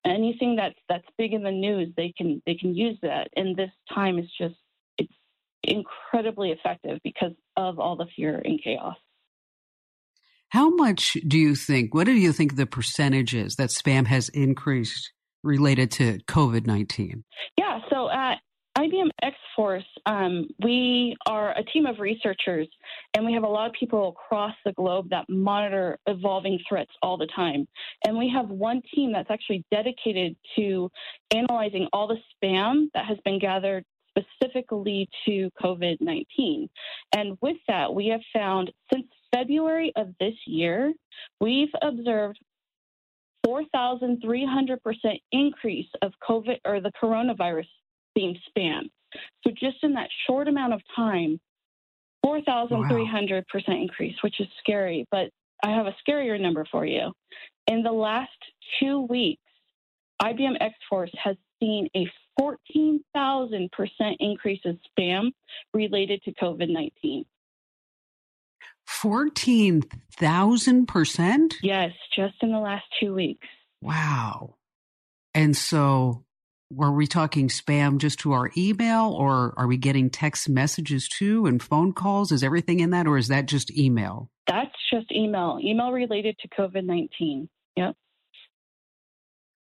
Anything 0.05 0.55
that's 0.57 0.75
that's 0.89 1.07
big 1.17 1.33
in 1.33 1.43
the 1.43 1.51
news, 1.51 1.89
they 1.95 2.13
can 2.17 2.41
they 2.45 2.55
can 2.55 2.75
use 2.75 2.98
that. 3.01 3.29
And 3.36 3.55
this 3.55 3.72
time 3.93 4.19
is 4.19 4.29
just 4.38 4.55
it's 4.98 5.13
incredibly 5.63 6.51
effective 6.51 7.00
because 7.03 7.31
of 7.55 7.79
all 7.79 7.95
the 7.95 8.07
fear 8.15 8.41
and 8.43 8.62
chaos. 8.62 8.98
How 10.50 10.69
much 10.69 11.17
do 11.27 11.39
you 11.39 11.55
think, 11.55 11.95
what 11.95 12.05
do 12.05 12.12
you 12.12 12.31
think 12.31 12.55
the 12.55 12.67
percentage 12.67 13.33
is 13.33 13.55
that 13.55 13.69
spam 13.69 14.05
has 14.05 14.29
increased 14.29 15.12
related 15.43 15.89
to 15.91 16.19
COVID 16.29 16.67
19? 16.67 17.24
Yeah, 17.57 17.79
so 17.89 18.10
IBM 18.83 19.09
X 19.21 19.37
Force, 19.55 19.85
um, 20.05 20.45
we 20.61 21.15
are 21.25 21.57
a 21.57 21.63
team 21.63 21.85
of 21.85 21.99
researchers, 21.99 22.67
and 23.13 23.25
we 23.25 23.31
have 23.31 23.43
a 23.43 23.47
lot 23.47 23.67
of 23.67 23.73
people 23.79 24.09
across 24.09 24.53
the 24.65 24.73
globe 24.73 25.09
that 25.09 25.23
monitor 25.29 25.97
evolving 26.05 26.59
threats 26.67 26.91
all 27.01 27.17
the 27.17 27.29
time. 27.33 27.65
And 28.05 28.17
we 28.17 28.29
have 28.35 28.49
one 28.49 28.81
team 28.93 29.13
that's 29.13 29.31
actually 29.31 29.63
dedicated 29.71 30.35
to 30.57 30.89
analyzing 31.33 31.87
all 31.93 32.07
the 32.07 32.17
spam 32.35 32.87
that 32.93 33.05
has 33.05 33.17
been 33.23 33.39
gathered 33.39 33.85
specifically 34.09 35.07
to 35.25 35.49
COVID 35.61 36.01
19. 36.01 36.67
And 37.15 37.37
with 37.41 37.57
that, 37.69 37.93
we 37.93 38.07
have 38.07 38.21
found 38.33 38.69
since 38.91 39.07
February 39.33 39.93
of 39.95 40.09
this 40.19 40.35
year, 40.45 40.91
we've 41.39 41.71
observed 41.81 42.37
4,300% 43.45 44.77
increase 45.31 45.89
of 46.01 46.11
COVID 46.27 46.57
or 46.65 46.81
the 46.81 46.91
coronavirus 47.01 47.67
themed 48.17 48.39
spam. 48.50 48.89
So 49.43 49.51
just 49.51 49.77
in 49.84 49.93
that 49.93 50.10
short 50.27 50.48
amount 50.48 50.74
of 50.74 50.82
time, 50.96 51.39
4,300% 52.25 53.43
wow. 53.53 53.75
increase, 53.75 54.15
which 54.22 54.39
is 54.39 54.48
scary. 54.60 55.05
But 55.12 55.29
I 55.63 55.72
have 55.72 55.86
a 55.86 55.96
scarier 56.08 56.39
number 56.39 56.65
for 56.72 56.86
you. 56.86 57.12
In 57.67 57.84
the 57.84 57.91
last 57.91 58.32
two 58.79 59.01
weeks, 59.01 59.41
IBM 60.22 60.55
X 60.60 60.74
Force 60.89 61.12
has 61.24 61.36
seen 61.60 61.89
a 61.96 62.08
14,000% 62.39 63.70
increase 64.20 64.62
in 64.65 64.79
spam 64.98 65.32
related 65.74 66.22
to 66.24 66.34
COVID 66.34 66.70
19. 66.70 67.25
14,000%? 68.89 71.53
Yes, 71.62 71.91
just 72.15 72.36
in 72.41 72.51
the 72.51 72.60
last 72.60 72.86
two 73.00 73.13
weeks. 73.13 73.48
Wow. 73.82 74.55
And 75.34 75.58
so 75.58 76.24
were 76.75 76.92
we 76.92 77.08
talking 77.08 77.48
spam 77.48 77.98
just 77.98 78.20
to 78.20 78.34
our 78.34 78.51
email 78.58 79.12
or 79.12 79.53
are 79.58 79.68
we 79.68 79.77
getting 79.77 80.10
text 80.10 80.50
messages 80.50 81.08
too 81.08 81.46
and 81.46 81.62
phone 81.62 81.94
calls? 81.94 82.32
Is 82.32 82.44
everything 82.44 82.80
in 82.80 82.92
that 82.92 83.08
or 83.08 83.18
is 83.18 83.27
that 83.27 83.48
just 83.48 83.75
email? 83.77 84.30
That's 84.48 84.75
just 84.92 85.12
email, 85.12 85.60
email 85.63 85.92
related 85.92 86.38
to 86.39 86.48
COVID 86.50 86.86
19. 86.86 87.50
Yep. 87.75 87.96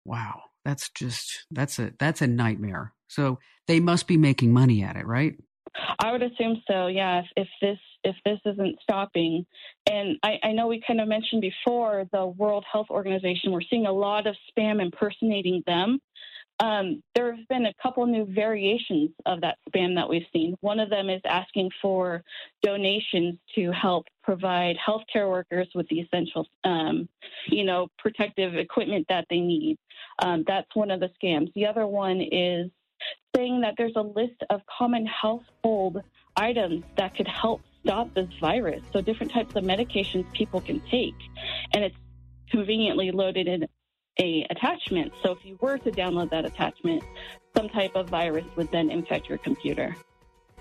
Wow. 0.05 0.41
That's 0.65 0.89
just, 0.89 1.45
that's 1.51 1.79
a, 1.79 1.91
that's 1.99 2.21
a 2.21 2.27
nightmare. 2.27 2.93
So 3.07 3.39
they 3.67 3.79
must 3.79 4.07
be 4.07 4.17
making 4.17 4.53
money 4.53 4.83
at 4.83 4.95
it, 4.95 5.05
right? 5.05 5.35
I 5.99 6.11
would 6.11 6.23
assume 6.23 6.61
so. 6.69 6.87
Yeah. 6.87 7.19
If, 7.19 7.25
if 7.35 7.47
this 7.61 7.79
if 8.03 8.15
this 8.25 8.39
isn't 8.45 8.77
stopping, 8.81 9.45
and 9.89 10.17
I, 10.23 10.35
I, 10.43 10.51
know 10.51 10.67
we 10.67 10.83
kind 10.85 10.99
of 10.99 11.07
mentioned 11.07 11.41
before 11.41 12.05
the 12.11 12.25
World 12.25 12.65
Health 12.71 12.87
Organization, 12.89 13.51
we're 13.51 13.61
seeing 13.69 13.85
a 13.85 13.91
lot 13.91 14.27
of 14.27 14.35
spam 14.51 14.81
impersonating 14.81 15.63
them. 15.65 15.99
Um, 16.59 17.01
there 17.15 17.35
have 17.35 17.47
been 17.47 17.65
a 17.65 17.73
couple 17.81 18.05
new 18.05 18.25
variations 18.25 19.09
of 19.25 19.41
that 19.41 19.57
spam 19.69 19.95
that 19.95 20.07
we've 20.07 20.25
seen. 20.31 20.55
One 20.61 20.79
of 20.79 20.89
them 20.89 21.09
is 21.09 21.21
asking 21.25 21.71
for 21.81 22.23
donations 22.61 23.37
to 23.55 23.71
help 23.71 24.05
provide 24.23 24.77
healthcare 24.77 25.29
workers 25.29 25.67
with 25.75 25.87
the 25.89 25.99
essential, 25.99 26.47
um, 26.63 27.09
you 27.47 27.65
know, 27.65 27.87
protective 27.97 28.55
equipment 28.55 29.07
that 29.09 29.25
they 29.29 29.39
need. 29.39 29.77
Um, 30.19 30.43
that's 30.47 30.73
one 30.75 30.91
of 30.91 30.99
the 30.99 31.09
scams. 31.21 31.51
The 31.53 31.65
other 31.65 31.87
one 31.87 32.21
is 32.21 32.69
saying 33.35 33.61
that 33.61 33.73
there's 33.77 33.95
a 33.95 34.01
list 34.01 34.43
of 34.49 34.61
common 34.65 35.05
household 35.05 36.01
items 36.37 36.83
that 36.97 37.15
could 37.15 37.27
help 37.27 37.61
stop 37.83 38.13
this 38.13 38.29
virus. 38.39 38.83
So 38.93 39.01
different 39.01 39.31
types 39.31 39.55
of 39.55 39.63
medications 39.63 40.31
people 40.33 40.61
can 40.61 40.81
take, 40.89 41.15
and 41.73 41.83
it's 41.83 41.97
conveniently 42.49 43.11
loaded 43.11 43.47
in 43.47 43.67
a 44.19 44.45
attachment. 44.49 45.13
So 45.23 45.31
if 45.31 45.45
you 45.45 45.57
were 45.61 45.77
to 45.79 45.91
download 45.91 46.29
that 46.31 46.45
attachment, 46.45 47.03
some 47.55 47.69
type 47.69 47.95
of 47.95 48.09
virus 48.09 48.45
would 48.55 48.71
then 48.71 48.89
infect 48.89 49.29
your 49.29 49.37
computer. 49.37 49.95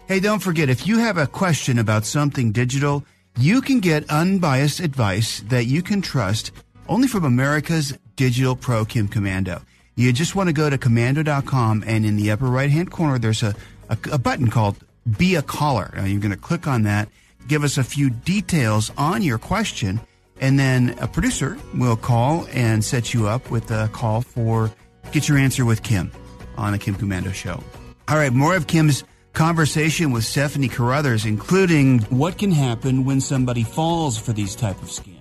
Hey, 0.07 0.21
don't 0.21 0.41
forget 0.41 0.69
if 0.69 0.87
you 0.87 0.99
have 0.99 1.17
a 1.17 1.27
question 1.27 1.79
about 1.79 2.05
something 2.05 2.53
digital, 2.53 3.05
you 3.39 3.61
can 3.61 3.81
get 3.81 4.09
unbiased 4.11 4.81
advice 4.81 5.41
that 5.49 5.65
you 5.65 5.83
can 5.83 6.03
trust 6.03 6.53
only 6.89 7.09
from 7.09 7.25
America's 7.25 7.97
Digital 8.17 8.55
Pro 8.57 8.85
Kim 8.85 9.09
Komando. 9.09 9.63
You 9.95 10.13
just 10.13 10.35
want 10.35 10.49
to 10.49 10.53
go 10.53 10.69
to 10.69 10.79
komando.com 10.79 11.85
and 11.87 12.05
in 12.05 12.17
the 12.17 12.31
upper 12.31 12.47
right 12.47 12.71
hand 12.71 12.91
corner, 12.91 13.19
there's 13.19 13.43
a, 13.43 13.55
a, 13.89 13.97
a 14.13 14.19
button 14.19 14.51
called 14.51 14.77
Be 15.19 15.35
a 15.35 15.43
Caller. 15.43 15.93
Now 15.95 16.05
you're 16.05 16.21
going 16.21 16.33
to 16.33 16.37
click 16.37 16.67
on 16.67 16.83
that, 16.83 17.09
give 17.47 17.65
us 17.65 17.79
a 17.79 17.85
few 17.85 18.11
details 18.11 18.91
on 18.97 19.23
your 19.23 19.39
question, 19.39 20.01
and 20.43 20.59
then 20.59 20.97
a 21.01 21.07
producer 21.07 21.57
will 21.73 21.97
call 21.97 22.47
and 22.51 22.85
set 22.85 23.15
you 23.15 23.29
up 23.29 23.51
with 23.51 23.71
a 23.71 23.89
call 23.93 24.21
for 24.21 24.71
Get 25.13 25.29
Your 25.29 25.39
Answer 25.39 25.65
with 25.65 25.83
Kim 25.85 26.11
on 26.59 26.73
the 26.73 26.79
Kim 26.79 26.97
Komando 26.97 27.33
Show. 27.33 27.63
All 28.09 28.17
right, 28.17 28.33
more 28.33 28.57
of 28.57 28.67
Kim's 28.67 29.05
conversation 29.33 30.11
with 30.11 30.25
Stephanie 30.25 30.69
Carruthers, 30.69 31.25
including 31.25 32.01
what 32.11 32.39
can 32.39 32.51
happen 32.51 33.05
when 33.05 33.21
somebody 33.21 33.63
falls 33.63 34.19
for 34.19 34.33
these 34.33 34.57
type 34.57 34.83
of 34.83 34.89
scams. 34.89 35.21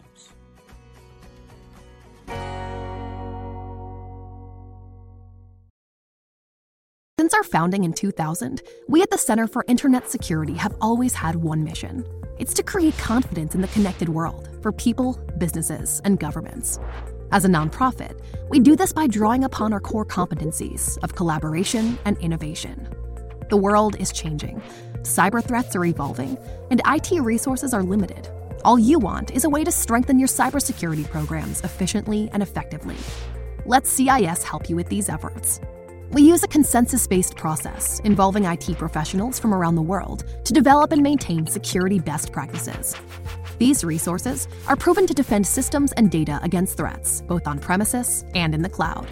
Since 7.20 7.36
our 7.36 7.44
founding 7.44 7.84
in 7.84 7.94
2000, 7.94 8.64
we 8.88 9.04
at 9.04 9.12
the 9.12 9.20
Center 9.20 9.46
for 9.46 9.64
Internet 9.68 10.10
Security 10.10 10.56
have 10.56 10.76
always 10.82 11.14
had 11.14 11.36
one 11.36 11.64
mission. 11.64 12.04
It's 12.42 12.56
to 12.56 12.64
create 12.64 12.98
confidence 12.98 13.54
in 13.54 13.62
the 13.62 13.68
connected 13.68 14.10
world 14.10 14.50
for 14.64 14.72
people, 14.72 15.14
businesses, 15.38 16.02
and 16.04 16.20
governments. 16.20 16.80
As 17.32 17.46
a 17.46 17.48
nonprofit, 17.48 18.20
we 18.50 18.60
do 18.60 18.76
this 18.76 18.92
by 18.92 19.06
drawing 19.06 19.44
upon 19.44 19.74
our 19.74 19.80
core 19.80 20.08
competencies 20.08 20.98
of 21.04 21.14
collaboration 21.14 22.00
and 22.04 22.18
innovation. 22.18 22.88
The 23.52 23.58
world 23.58 23.96
is 24.00 24.12
changing, 24.12 24.60
cyber 25.04 25.44
threats 25.44 25.76
are 25.76 25.86
evolving, 25.86 26.36
and 26.72 26.82
IT 26.88 27.12
resources 27.22 27.76
are 27.76 27.84
limited. 27.84 28.28
All 28.66 28.80
you 28.80 28.98
want 28.98 29.30
is 29.30 29.44
a 29.44 29.50
way 29.50 29.64
to 29.64 29.72
strengthen 29.72 30.18
your 30.18 30.28
cybersecurity 30.28 31.08
programs 31.12 31.62
efficiently 31.62 32.28
and 32.34 32.42
effectively. 32.42 32.98
Let 33.68 33.86
CIS 33.86 34.42
help 34.42 34.68
you 34.68 34.76
with 34.76 34.90
these 34.90 35.10
efforts. 35.10 35.60
We 36.14 36.24
use 36.24 36.44
a 36.44 36.48
consensus 36.48 37.08
based 37.08 37.38
process 37.38 38.02
involving 38.02 38.44
IT 38.44 38.78
professionals 38.78 39.40
from 39.40 39.54
around 39.54 39.76
the 39.76 39.82
world 39.82 40.26
to 40.44 40.52
develop 40.52 40.92
and 40.92 41.02
maintain 41.02 41.48
security 41.48 42.00
best 42.00 42.34
practices. 42.34 42.98
These 43.60 43.86
resources 43.86 44.50
are 44.68 44.76
proven 44.76 45.08
to 45.08 45.14
defend 45.14 45.48
systems 45.48 45.94
and 45.94 46.12
data 46.12 46.42
against 46.44 46.76
threats, 46.76 47.22
both 47.22 47.48
on 47.48 47.60
premises 47.60 48.26
and 48.36 48.54
in 48.54 48.62
the 48.62 48.68
cloud. 48.68 49.08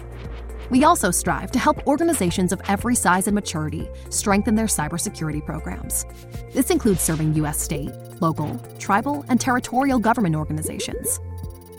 We 0.68 0.84
also 0.84 1.10
strive 1.10 1.50
to 1.52 1.58
help 1.58 1.86
organizations 1.86 2.52
of 2.52 2.60
every 2.68 2.94
size 2.94 3.26
and 3.26 3.34
maturity 3.34 3.88
strengthen 4.10 4.54
their 4.54 4.66
cybersecurity 4.66 5.44
programs. 5.46 6.04
This 6.52 6.68
includes 6.68 7.00
serving 7.00 7.32
U.S. 7.36 7.58
state, 7.58 7.92
local, 8.20 8.60
tribal, 8.78 9.24
and 9.30 9.40
territorial 9.40 10.00
government 10.00 10.36
organizations. 10.36 11.18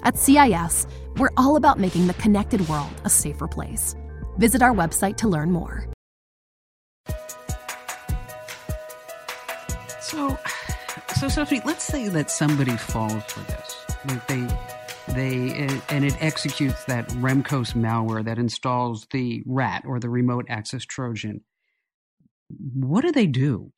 At 0.01 0.17
CIS, 0.17 0.87
we're 1.17 1.29
all 1.37 1.57
about 1.57 1.79
making 1.79 2.07
the 2.07 2.15
connected 2.15 2.67
world 2.67 2.89
a 3.03 3.09
safer 3.09 3.47
place. 3.47 3.95
Visit 4.41 4.63
our 4.63 4.73
website 4.73 5.17
to 5.17 5.27
learn 5.27 5.51
more. 5.51 5.85
So, 9.99 10.35
so 11.15 11.29
Sophie, 11.29 11.61
let's 11.63 11.83
say 11.83 12.07
that 12.07 12.31
somebody 12.31 12.75
falls 12.75 13.23
for 13.25 13.41
this. 13.41 13.85
They, 14.27 14.47
they, 15.13 15.65
uh, 15.67 15.79
and 15.89 16.03
it 16.03 16.15
executes 16.23 16.85
that 16.85 17.07
Remcos 17.09 17.75
malware 17.75 18.25
that 18.25 18.39
installs 18.39 19.05
the 19.11 19.43
RAT 19.45 19.83
or 19.85 19.99
the 19.99 20.09
remote 20.09 20.47
access 20.49 20.85
Trojan. 20.85 21.41
What 22.49 23.01
do 23.01 23.11
they 23.11 23.27
do? 23.27 23.71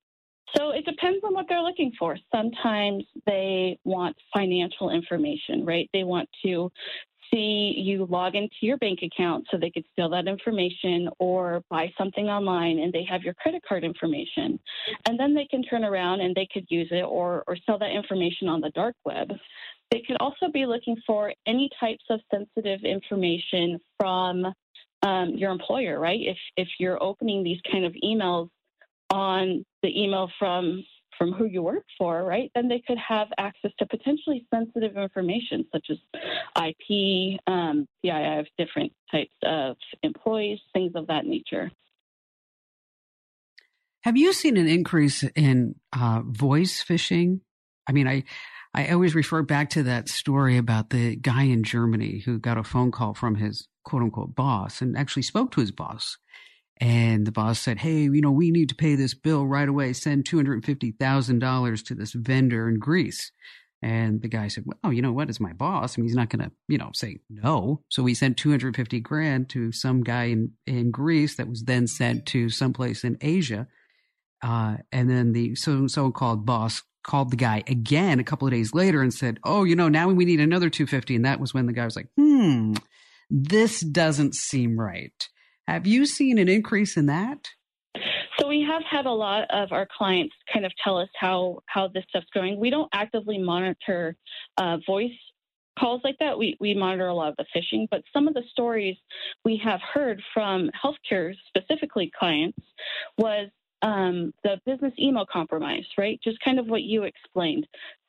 So 0.56 0.72
it 0.72 0.86
depends 0.86 1.26
on 1.26 1.34
what 1.34 1.48
they're 1.50 1.62
looking 1.62 1.92
for. 2.00 2.16
Sometimes 2.34 3.04
they 3.26 3.80
want 3.84 4.16
financial 4.34 4.92
information, 4.92 5.66
right? 5.66 5.90
They 5.92 6.06
want 6.06 6.30
to 6.46 6.72
see 7.34 7.74
you 7.78 8.06
log 8.10 8.36
into 8.36 8.56
your 8.62 8.78
bank 8.78 9.00
account 9.02 9.46
so 9.50 9.58
they 9.58 9.72
could 9.72 9.86
steal 9.92 10.10
that 10.10 10.28
information 10.28 11.10
or 11.20 11.64
buy 11.70 11.92
something 11.98 12.28
online 12.28 12.80
and 12.80 12.94
they 12.94 13.04
have 13.04 13.24
your 13.24 13.34
credit 13.34 13.64
card 13.68 13.84
information. 13.84 14.60
And 15.08 15.20
then 15.20 15.34
they 15.34 15.46
can 15.46 15.64
turn 15.64 15.84
around 15.84 16.22
and 16.22 16.36
they 16.36 16.48
could 16.54 16.66
use 16.70 16.90
it 16.92 17.04
or, 17.04 17.44
or 17.48 17.58
sell 17.66 17.80
that 17.80 17.92
information 17.92 18.48
on 18.48 18.62
the 18.62 18.70
dark 18.72 18.96
web. 19.06 19.32
They 19.92 20.02
could 20.06 20.18
also 20.20 20.48
be 20.52 20.66
looking 20.66 20.98
for 21.06 21.34
any 21.46 21.70
types 21.80 22.04
of 22.10 22.20
sensitive 22.32 22.84
information 22.84 23.80
from 24.00 24.46
um, 25.02 25.30
your 25.36 25.52
employer, 25.52 26.00
right? 26.00 26.20
If, 26.22 26.38
if 26.58 26.68
you're 26.80 27.02
opening 27.02 27.44
these 27.44 27.60
kind 27.72 27.86
of 27.86 27.94
emails 28.04 28.50
on 29.12 29.66
the 29.82 30.02
email 30.02 30.30
from 30.40 30.84
from 31.18 31.32
who 31.34 31.46
you 31.46 31.62
work 31.62 31.86
for, 31.98 32.24
right, 32.24 32.52
then 32.56 32.68
they 32.68 32.82
could 32.86 32.98
have 32.98 33.28
access 33.38 33.72
to 33.80 33.86
potentially 33.86 34.46
sensitive 34.54 34.98
information 34.98 35.66
such 35.72 35.88
as 35.90 35.98
IP, 36.58 37.40
um, 37.48 37.88
PII 38.04 38.40
of 38.40 38.48
different 38.58 38.92
types 39.12 39.34
of 39.44 39.76
employees, 40.02 40.60
things 40.74 40.94
of 40.96 41.08
that 41.08 41.26
nature. 41.26 41.72
Have 44.04 44.18
you 44.18 44.34
seen 44.34 44.58
an 44.58 44.68
increase 44.68 45.24
in 45.36 45.76
uh, 45.98 46.22
voice 46.26 46.84
phishing? 46.84 47.40
I 47.88 47.94
mean, 47.94 48.08
I 48.08 48.24
I 48.74 48.88
always 48.90 49.14
refer 49.14 49.44
back 49.44 49.70
to 49.72 49.84
that 49.84 50.10
story 50.10 50.58
about 50.58 50.90
the 50.90 51.16
guy 51.16 51.44
in 51.44 51.64
Germany 51.64 52.24
who 52.26 52.40
got 52.40 52.58
a 52.58 52.64
phone 52.64 52.92
call 52.92 53.14
from 53.14 53.36
his 53.36 53.68
quote 53.84 54.02
unquote 54.02 54.36
boss 54.36 54.82
and 54.82 54.98
actually 54.98 55.22
spoke 55.24 55.52
to 55.52 55.62
his 55.62 55.72
boss 55.72 56.18
And 56.84 57.26
the 57.26 57.32
boss 57.32 57.62
said, 57.62 57.78
Hey, 57.78 58.02
you 58.02 58.20
know, 58.20 58.32
we 58.32 58.52
need 58.52 58.68
to 58.68 58.76
pay 58.76 58.96
this 58.96 59.14
bill 59.14 59.48
right 59.48 59.70
away. 59.70 59.94
Send 59.94 60.26
$250,000 60.26 61.86
to 61.86 61.96
this 61.96 62.12
vendor 62.12 62.68
in 62.68 62.78
Greece. 62.78 63.32
And 63.82 64.22
the 64.22 64.28
guy 64.28 64.50
said, 64.50 64.66
Well, 64.66 64.92
you 64.92 65.02
know 65.02 65.14
what? 65.14 65.30
It's 65.30 65.40
my 65.40 65.54
boss. 65.54 65.98
I 65.98 66.02
mean, 66.02 66.10
he's 66.10 66.16
not 66.16 66.30
going 66.30 66.44
to, 66.44 66.52
you 66.68 66.78
know, 66.78 66.90
say 66.94 67.20
no. 67.30 67.84
So 67.88 68.04
we 68.04 68.14
sent 68.14 68.36
250 68.36 69.00
grand 69.00 69.50
to 69.52 69.72
some 69.72 70.04
guy 70.04 70.26
in, 70.26 70.52
in 70.68 70.92
Greece 70.92 71.38
that 71.38 71.48
was 71.48 71.64
then 71.64 71.88
sent 71.88 72.26
to 72.28 72.50
someplace 72.50 73.06
in 73.06 73.18
Asia. 73.22 73.66
Uh, 74.42 74.76
and 74.92 75.10
then 75.10 75.32
the 75.32 75.56
so 75.56 75.88
so 75.88 76.12
called 76.12 76.46
boss 76.46 76.84
called 77.02 77.32
the 77.32 77.38
guy 77.38 77.64
again 77.68 78.20
a 78.20 78.26
couple 78.26 78.46
of 78.46 78.54
days 78.54 78.74
later 78.74 79.02
and 79.02 79.14
said, 79.14 79.40
"Oh, 79.46 79.64
you 79.64 79.78
know, 79.78 79.88
now 79.88 80.10
we 80.10 80.26
need 80.26 80.42
another 80.42 80.70
250." 80.70 81.16
And 81.16 81.24
that 81.24 81.40
was 81.40 81.54
when 81.54 81.66
the 81.66 81.72
guy 81.72 81.86
was 81.86 81.96
like, 81.96 82.10
"Hmm, 82.18 82.74
this 83.30 83.80
doesn't 83.80 84.36
seem 84.36 84.78
right." 84.78 85.30
Have 85.68 85.88
you 85.88 86.06
seen 86.06 86.38
an 86.38 86.50
increase 86.50 86.98
in 86.98 87.06
that? 87.08 87.48
So 88.40 88.48
we 88.48 88.66
have 88.68 88.82
had 88.90 89.06
a 89.06 89.12
lot 89.12 89.46
of 89.52 89.72
our 89.72 89.88
clients 89.96 90.34
kind 90.52 90.66
of 90.66 90.72
tell 90.84 90.98
us 90.98 91.10
how 91.20 91.60
how 91.68 91.88
this 91.88 92.04
stuff's 92.10 92.28
going. 92.34 92.60
We 92.60 92.70
don't 92.70 92.90
actively 92.94 93.38
monitor 93.38 94.16
uh, 94.58 94.78
voice 94.86 95.12
calls 95.80 96.02
like 96.04 96.18
that. 96.20 96.38
We 96.38 96.58
we 96.60 96.74
monitor 96.74 97.08
a 97.08 97.14
lot 97.14 97.30
of 97.30 97.36
the 97.38 97.46
phishing, 97.56 97.88
but 97.92 98.02
some 98.12 98.28
of 98.28 98.34
the 98.34 98.44
stories 98.52 98.98
we 99.46 99.62
have 99.64 99.80
heard 99.82 100.22
from 100.34 100.70
healthcare 100.84 101.34
specifically 101.48 102.12
clients 102.18 102.58
was 103.18 103.50
um, 103.84 104.34
the 104.44 104.60
business 104.66 104.94
email 104.98 105.26
compromise, 105.32 105.86
right? 105.98 106.20
Just 106.24 106.40
kind 106.44 106.58
of 106.58 106.68
what 106.68 106.84
you 106.84 107.04
explained. 107.04 107.68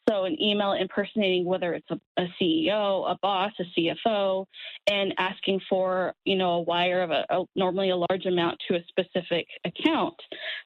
So 0.09 0.25
an 0.25 0.41
email 0.41 0.73
impersonating 0.73 1.45
whether 1.47 1.73
it's 1.73 1.91
a, 1.91 1.99
a, 2.19 2.27
CEO, 2.41 3.11
a 3.11 3.17
boss, 3.23 3.53
a 3.59 3.65
CFO, 4.07 4.45
and 4.87 5.15
asking 5.19 5.61
for 5.69 6.15
you 6.25 6.37
know 6.37 6.53
a 6.53 6.61
wire 6.61 7.03
of 7.03 7.11
a, 7.11 7.25
a, 7.31 7.45
normally 7.57 7.91
a 7.91 7.97
large 7.97 8.27
amount 8.27 8.59
to 8.69 8.77
a 8.77 8.85
specific 8.89 9.47
account. 9.65 10.17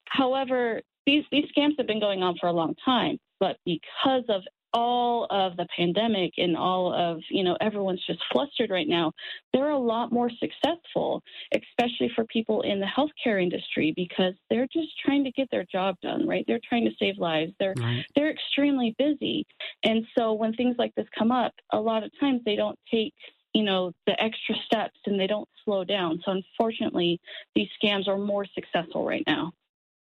However, 0.06 0.82
these 1.06 1.24
these 1.30 1.44
scams 1.56 1.74
have 1.78 1.86
been 1.86 2.00
going 2.00 2.22
on 2.22 2.36
for 2.40 2.48
a 2.48 2.52
long 2.52 2.74
time, 2.84 3.18
but 3.38 3.58
because 3.64 4.24
of 4.28 4.42
all 4.72 5.26
of 5.30 5.56
the 5.56 5.66
pandemic 5.76 6.32
and 6.36 6.56
all 6.56 6.92
of, 6.92 7.20
you 7.30 7.42
know, 7.42 7.56
everyone's 7.60 8.04
just 8.06 8.20
flustered 8.32 8.70
right 8.70 8.88
now, 8.88 9.12
they're 9.52 9.70
a 9.70 9.78
lot 9.78 10.12
more 10.12 10.30
successful, 10.30 11.22
especially 11.54 12.10
for 12.14 12.24
people 12.26 12.62
in 12.62 12.80
the 12.80 12.86
healthcare 12.86 13.42
industry 13.42 13.92
because 13.96 14.34
they're 14.50 14.68
just 14.72 14.88
trying 15.04 15.24
to 15.24 15.32
get 15.32 15.50
their 15.50 15.64
job 15.70 15.96
done, 16.02 16.26
right? 16.26 16.44
They're 16.46 16.60
trying 16.68 16.84
to 16.84 16.92
save 16.98 17.18
lives. 17.18 17.52
They're 17.58 17.74
right. 17.78 18.04
they're 18.14 18.30
extremely 18.30 18.94
busy. 18.98 19.46
And 19.84 20.04
so 20.16 20.32
when 20.34 20.52
things 20.54 20.76
like 20.78 20.94
this 20.94 21.06
come 21.16 21.32
up, 21.32 21.52
a 21.72 21.80
lot 21.80 22.02
of 22.02 22.10
times 22.20 22.42
they 22.44 22.56
don't 22.56 22.78
take 22.90 23.14
you 23.54 23.64
know 23.64 23.92
the 24.06 24.22
extra 24.22 24.54
steps 24.66 24.98
and 25.06 25.18
they 25.18 25.26
don't 25.26 25.48
slow 25.64 25.82
down 25.82 26.20
so 26.24 26.32
unfortunately 26.32 27.18
these 27.54 27.68
scams 27.82 28.06
are 28.06 28.18
more 28.18 28.44
successful 28.54 29.06
right 29.06 29.24
now 29.26 29.50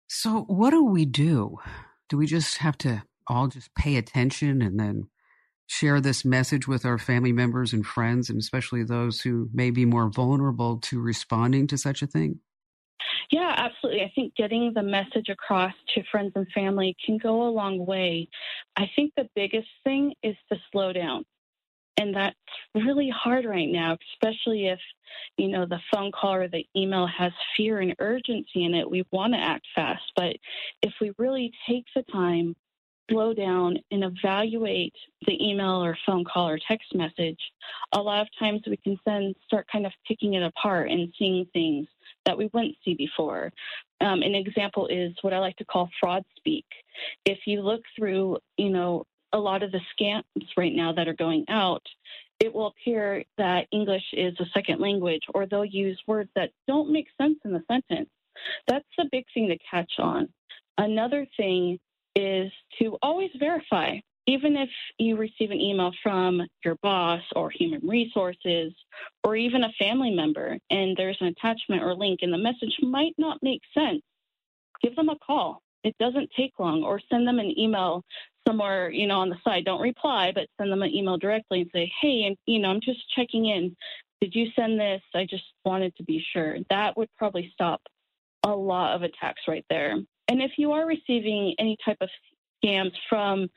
so 0.09 0.45
what 0.49 0.71
do 0.71 0.83
we 0.83 1.05
do 1.05 1.59
do 2.09 2.17
we 2.17 2.26
just 2.26 2.57
have 2.59 2.76
to 2.78 3.02
all 3.28 3.49
just 3.49 3.75
pay 3.75 3.97
attention 3.97 4.62
and 4.62 4.78
then 4.78 5.08
share 5.66 6.00
this 6.00 6.25
message 6.25 6.66
with 6.66 6.85
our 6.85 6.99
family 6.99 7.32
members 7.32 7.73
and 7.73 7.85
friends, 7.85 8.30
and 8.30 8.38
especially 8.38 8.82
those 8.82 9.20
who 9.20 9.50
may 9.52 9.70
be 9.70 9.85
more 9.85 10.08
vulnerable 10.08 10.78
to 10.78 11.00
responding 11.00 11.66
to 11.66 11.76
such 11.76 12.02
a 12.02 12.06
thing? 12.06 12.40
Yeah, 13.30 13.54
absolutely. 13.56 14.02
I 14.02 14.11
think 14.14 14.35
getting 14.35 14.73
the 14.75 14.82
message 14.82 15.28
across 15.28 15.75
to 15.94 16.02
friends 16.11 16.32
and 16.35 16.47
family 16.54 16.97
can 17.04 17.18
go 17.18 17.47
a 17.47 17.50
long 17.50 17.85
way. 17.85 18.28
I 18.76 18.88
think 18.97 19.12
the 19.16 19.28
biggest 19.35 19.68
thing 19.85 20.14
is 20.23 20.37
to 20.50 20.58
slow 20.73 20.92
down. 20.92 21.25
And 21.99 22.14
that's 22.14 22.37
really 22.75 23.11
hard 23.14 23.44
right 23.44 23.68
now, 23.68 23.97
especially 24.14 24.68
if, 24.68 24.78
you 25.37 25.49
know, 25.49 25.66
the 25.66 25.80
phone 25.92 26.12
call 26.12 26.35
or 26.35 26.49
the 26.49 26.64
email 26.76 27.08
has 27.08 27.32
fear 27.56 27.80
and 27.80 27.94
urgency 27.99 28.64
in 28.64 28.75
it. 28.75 28.88
We 28.88 29.04
want 29.11 29.35
to 29.35 29.40
act 29.40 29.66
fast. 29.75 30.04
But 30.14 30.37
if 30.80 30.94
we 31.00 31.12
really 31.18 31.52
take 31.68 31.85
the 31.94 32.04
time 32.04 32.54
slow 33.11 33.35
down 33.35 33.79
and 33.91 34.05
evaluate 34.05 34.95
the 35.27 35.43
email 35.45 35.83
or 35.83 35.97
phone 36.07 36.25
call 36.25 36.49
or 36.49 36.59
text 36.69 36.95
message, 36.95 37.38
a 37.93 38.00
lot 38.00 38.21
of 38.21 38.29
times 38.38 38.62
we 38.67 38.77
can 38.77 38.99
then 39.07 39.35
start 39.47 39.67
kind 39.71 39.87
of 39.87 39.93
picking 40.07 40.35
it 40.35 40.43
apart 40.43 40.91
and 40.91 41.12
seeing 41.19 41.47
things 41.53 41.87
that 42.25 42.37
we 42.37 42.50
wouldn't 42.53 42.77
see 42.85 42.95
before. 42.95 43.53
Um, 44.00 44.23
an 44.23 44.35
example 44.35 44.87
is 44.88 45.12
what 45.23 45.33
I 45.33 45.38
like 45.38 45.57
to 45.57 45.64
call 45.64 45.90
fraud 46.01 46.25
speak. 46.37 46.66
If 47.25 47.38
you 47.47 47.62
look 47.62 47.83
through, 47.97 48.38
you 48.57 48.71
know, 48.71 49.05
a 49.33 49.38
lot 49.38 49.62
of 49.62 49.73
the 49.73 49.81
scams 49.99 50.23
right 50.57 50.75
now 50.75 50.92
that 50.92 51.09
are 51.09 51.14
going 51.14 51.44
out, 51.49 51.83
it 52.40 52.55
will 52.55 52.68
appear 52.68 53.25
that 53.37 53.66
English 53.73 54.05
is 54.12 54.35
a 54.38 54.47
second 54.55 54.81
language, 54.81 55.23
or 55.35 55.47
they'll 55.47 55.64
use 55.64 56.01
words 56.07 56.31
that 56.37 56.51
don't 56.66 56.92
make 56.92 57.09
sense 57.21 57.37
in 57.44 57.53
the 57.53 57.64
sentence. 57.71 58.09
That's 58.68 58.87
a 59.01 59.05
big 59.11 59.25
thing 59.35 59.49
to 59.49 59.59
catch 59.71 59.92
on. 59.99 60.29
Another 60.79 61.27
thing 61.37 61.81
is 62.18 62.50
to 62.81 62.98
always 63.00 63.31
verify. 63.38 63.96
Even 64.26 64.57
if 64.57 64.68
you 64.98 65.16
receive 65.16 65.50
an 65.50 65.61
email 65.61 65.90
from 66.02 66.42
your 66.62 66.74
boss 66.83 67.22
or 67.35 67.48
human 67.48 67.81
resources 67.87 68.74
or 69.24 69.37
even 69.37 69.64
a 69.64 69.72
family 69.78 70.11
member 70.11 70.59
and 70.68 70.94
there's 70.98 71.16
an 71.22 71.28
attachment 71.28 71.83
or 71.83 71.94
link 71.94 72.18
and 72.20 72.33
the 72.33 72.38
message 72.38 72.76
might 72.83 73.14
not 73.16 73.38
make 73.40 73.62
sense, 73.72 74.02
give 74.83 74.94
them 74.96 75.09
a 75.09 75.16
call. 75.24 75.62
It 75.83 75.96
doesn't 75.98 76.28
take 76.37 76.52
long 76.59 76.83
or 76.83 77.00
send 77.09 77.26
them 77.26 77.38
an 77.38 77.59
email 77.59 78.02
somewhere, 78.46 78.90
you 78.90 79.07
know, 79.07 79.20
on 79.20 79.31
the 79.31 79.38
side. 79.44 79.64
Don't 79.64 79.81
reply, 79.81 80.33
but 80.35 80.48
send 80.59 80.70
them 80.70 80.83
an 80.83 80.94
email 80.94 81.16
directly 81.16 81.62
and 81.62 81.70
say, 81.72 81.90
hey, 82.02 82.24
and, 82.24 82.37
you 82.44 82.59
know, 82.59 82.68
I'm 82.68 82.81
just 82.83 83.00
checking 83.16 83.46
in. 83.46 83.74
Did 84.20 84.35
you 84.35 84.48
send 84.54 84.78
this? 84.78 85.00
I 85.14 85.24
just 85.24 85.44
wanted 85.64 85.96
to 85.96 86.02
be 86.02 86.22
sure. 86.35 86.57
That 86.68 86.98
would 86.98 87.09
probably 87.16 87.50
stop 87.54 87.81
a 88.44 88.50
lot 88.50 88.94
of 88.94 89.02
attacks 89.02 89.42
right 89.48 89.64
there. 89.70 89.96
And 90.29 90.43
if 90.43 90.53
you 90.59 90.73
are 90.73 90.87
receiving 90.87 91.55
any 91.59 91.77
type 91.85 91.99
of 92.01 92.09
scams 92.62 92.93
from 93.09 93.49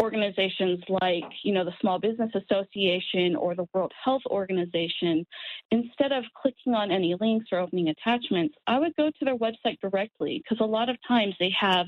organizations 0.00 0.80
like, 0.88 1.24
you 1.42 1.52
know, 1.52 1.64
the 1.64 1.74
Small 1.80 1.98
Business 1.98 2.30
Association 2.34 3.36
or 3.36 3.54
the 3.54 3.66
World 3.72 3.92
Health 4.04 4.22
Organization, 4.26 5.26
instead 5.70 6.12
of 6.12 6.24
clicking 6.40 6.74
on 6.74 6.90
any 6.90 7.14
links 7.20 7.46
or 7.52 7.58
opening 7.58 7.88
attachments, 7.88 8.54
I 8.66 8.78
would 8.78 8.96
go 8.96 9.10
to 9.10 9.24
their 9.24 9.36
website 9.36 9.78
directly 9.80 10.42
because 10.42 10.64
a 10.64 10.68
lot 10.68 10.88
of 10.88 10.96
times 11.06 11.34
they 11.38 11.52
have 11.58 11.86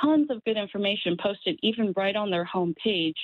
tons 0.00 0.30
of 0.30 0.42
good 0.44 0.56
information 0.56 1.16
posted 1.20 1.58
even 1.62 1.92
right 1.96 2.14
on 2.14 2.30
their 2.30 2.44
home 2.44 2.74
page 2.82 3.18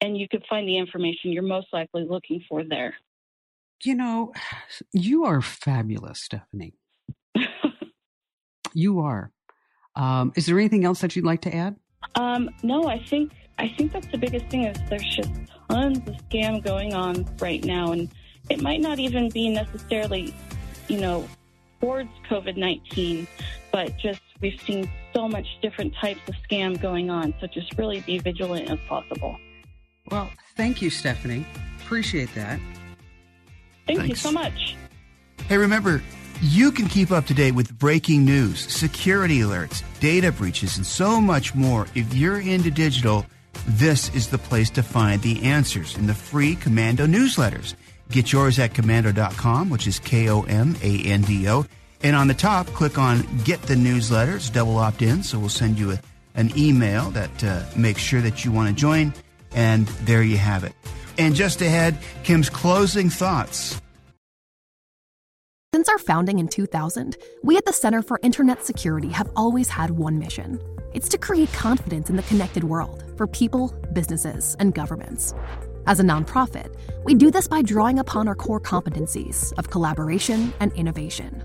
and 0.00 0.16
you 0.16 0.28
could 0.28 0.42
find 0.48 0.66
the 0.66 0.78
information 0.78 1.32
you're 1.32 1.42
most 1.42 1.66
likely 1.72 2.06
looking 2.08 2.42
for 2.48 2.64
there. 2.64 2.94
You 3.84 3.94
know, 3.94 4.32
you 4.92 5.24
are 5.24 5.42
fabulous, 5.42 6.22
Stephanie. 6.22 6.74
you 8.74 9.00
are. 9.00 9.32
Um, 9.96 10.32
is 10.36 10.46
there 10.46 10.58
anything 10.58 10.84
else 10.84 11.00
that 11.00 11.16
you'd 11.16 11.24
like 11.24 11.40
to 11.42 11.54
add? 11.54 11.76
Um, 12.14 12.50
no, 12.62 12.86
I 12.86 13.02
think 13.02 13.32
I 13.58 13.68
think 13.68 13.92
that's 13.92 14.06
the 14.08 14.18
biggest 14.18 14.46
thing 14.46 14.64
is 14.64 14.76
there's 14.88 15.16
just 15.16 15.30
tons 15.68 15.98
of 15.98 16.14
scam 16.28 16.62
going 16.62 16.94
on 16.94 17.26
right 17.40 17.64
now, 17.64 17.92
and 17.92 18.10
it 18.50 18.60
might 18.60 18.80
not 18.80 18.98
even 18.98 19.30
be 19.30 19.48
necessarily, 19.48 20.34
you 20.88 21.00
know, 21.00 21.26
towards 21.80 22.10
COVID 22.28 22.56
nineteen, 22.56 23.26
but 23.72 23.96
just 23.96 24.20
we've 24.40 24.60
seen 24.60 24.90
so 25.14 25.26
much 25.28 25.46
different 25.62 25.94
types 26.00 26.20
of 26.28 26.34
scam 26.48 26.80
going 26.80 27.10
on. 27.10 27.34
So 27.40 27.46
just 27.46 27.76
really 27.78 28.00
be 28.00 28.18
vigilant 28.18 28.70
as 28.70 28.78
possible. 28.86 29.38
Well, 30.10 30.30
thank 30.56 30.82
you, 30.82 30.90
Stephanie. 30.90 31.44
Appreciate 31.80 32.32
that. 32.34 32.60
Thank 33.86 34.00
Thanks. 34.00 34.08
you 34.08 34.14
so 34.16 34.32
much. 34.32 34.76
Hey, 35.48 35.56
remember 35.56 36.02
you 36.40 36.70
can 36.70 36.86
keep 36.86 37.10
up 37.10 37.26
to 37.26 37.34
date 37.34 37.52
with 37.52 37.78
breaking 37.78 38.24
news, 38.24 38.60
security 38.72 39.40
alerts, 39.40 39.82
data 40.00 40.30
breaches, 40.32 40.76
and 40.76 40.86
so 40.86 41.20
much 41.20 41.54
more. 41.54 41.86
If 41.94 42.14
you're 42.14 42.40
into 42.40 42.70
digital, 42.70 43.26
this 43.66 44.14
is 44.14 44.28
the 44.28 44.38
place 44.38 44.70
to 44.70 44.82
find 44.82 45.20
the 45.22 45.42
answers 45.42 45.96
in 45.96 46.06
the 46.06 46.14
free 46.14 46.56
Komando 46.56 47.06
newsletters. 47.06 47.74
Get 48.10 48.32
yours 48.32 48.58
at 48.58 48.72
komando.com, 48.72 49.70
which 49.70 49.86
is 49.86 49.98
K 49.98 50.28
O 50.28 50.42
M 50.42 50.76
A 50.82 51.02
N 51.02 51.22
D 51.22 51.48
O. 51.48 51.66
And 52.02 52.14
on 52.14 52.28
the 52.28 52.34
top, 52.34 52.66
click 52.68 52.98
on 52.98 53.26
Get 53.44 53.62
the 53.62 53.74
Newsletters, 53.74 54.52
double 54.52 54.76
opt 54.76 55.02
in. 55.02 55.22
So 55.22 55.38
we'll 55.38 55.48
send 55.48 55.78
you 55.78 55.92
a, 55.92 56.00
an 56.34 56.56
email 56.56 57.10
that 57.10 57.42
uh, 57.42 57.62
makes 57.74 58.00
sure 58.00 58.20
that 58.20 58.44
you 58.44 58.52
want 58.52 58.68
to 58.68 58.74
join. 58.74 59.12
And 59.52 59.86
there 60.04 60.22
you 60.22 60.36
have 60.36 60.62
it. 60.62 60.74
And 61.18 61.34
just 61.34 61.62
ahead, 61.62 61.96
Kim's 62.22 62.50
closing 62.50 63.08
thoughts 63.08 63.80
since 65.76 65.90
our 65.90 65.98
founding 65.98 66.38
in 66.38 66.48
2000, 66.48 67.18
we 67.42 67.58
at 67.58 67.66
the 67.66 67.70
Center 67.70 68.00
for 68.00 68.18
Internet 68.22 68.64
Security 68.64 69.08
have 69.08 69.30
always 69.36 69.68
had 69.68 69.90
one 69.90 70.18
mission 70.18 70.58
it's 70.94 71.06
to 71.10 71.18
create 71.18 71.52
confidence 71.52 72.08
in 72.08 72.16
the 72.16 72.22
connected 72.22 72.64
world 72.64 73.04
for 73.14 73.26
people, 73.26 73.74
businesses, 73.92 74.56
and 74.58 74.72
governments. 74.72 75.34
As 75.86 76.00
a 76.00 76.02
nonprofit, 76.02 76.74
we 77.04 77.14
do 77.14 77.30
this 77.30 77.46
by 77.46 77.60
drawing 77.60 77.98
upon 77.98 78.26
our 78.26 78.34
core 78.34 78.58
competencies 78.58 79.52
of 79.58 79.68
collaboration 79.68 80.54
and 80.60 80.72
innovation. 80.72 81.42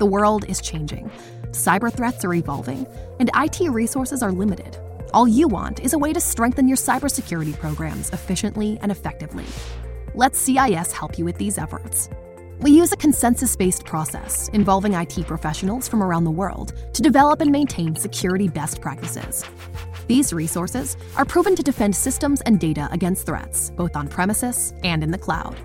The 0.00 0.06
world 0.06 0.44
is 0.48 0.60
changing, 0.60 1.08
cyber 1.52 1.92
threats 1.92 2.24
are 2.24 2.34
evolving, 2.34 2.88
and 3.20 3.30
IT 3.36 3.60
resources 3.70 4.20
are 4.20 4.32
limited. 4.32 4.78
All 5.14 5.28
you 5.28 5.46
want 5.46 5.78
is 5.78 5.92
a 5.92 5.98
way 5.98 6.12
to 6.12 6.20
strengthen 6.20 6.66
your 6.66 6.76
cybersecurity 6.76 7.56
programs 7.56 8.10
efficiently 8.10 8.80
and 8.82 8.90
effectively. 8.90 9.46
Let 10.16 10.34
CIS 10.34 10.90
help 10.90 11.20
you 11.20 11.24
with 11.24 11.38
these 11.38 11.56
efforts. 11.56 12.08
We 12.62 12.72
use 12.72 12.92
a 12.92 12.96
consensus 12.96 13.56
based 13.56 13.86
process 13.86 14.50
involving 14.50 14.92
IT 14.92 15.26
professionals 15.26 15.88
from 15.88 16.02
around 16.02 16.24
the 16.24 16.30
world 16.30 16.74
to 16.92 17.00
develop 17.00 17.40
and 17.40 17.50
maintain 17.50 17.96
security 17.96 18.48
best 18.48 18.82
practices. 18.82 19.46
These 20.08 20.34
resources 20.34 20.98
are 21.16 21.24
proven 21.24 21.56
to 21.56 21.62
defend 21.62 21.96
systems 21.96 22.42
and 22.42 22.60
data 22.60 22.86
against 22.92 23.24
threats, 23.24 23.70
both 23.70 23.96
on 23.96 24.08
premises 24.08 24.74
and 24.84 25.02
in 25.02 25.10
the 25.10 25.16
cloud. 25.16 25.56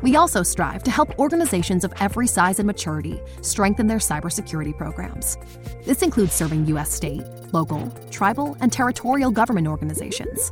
We 0.00 0.16
also 0.16 0.42
strive 0.42 0.82
to 0.84 0.90
help 0.90 1.18
organizations 1.18 1.84
of 1.84 1.92
every 2.00 2.26
size 2.26 2.58
and 2.58 2.66
maturity 2.66 3.20
strengthen 3.42 3.86
their 3.86 3.98
cybersecurity 3.98 4.74
programs. 4.78 5.36
This 5.84 6.00
includes 6.00 6.32
serving 6.32 6.64
U.S. 6.68 6.90
state, 6.90 7.24
local, 7.52 7.92
tribal, 8.10 8.56
and 8.60 8.72
territorial 8.72 9.32
government 9.32 9.66
organizations. 9.66 10.50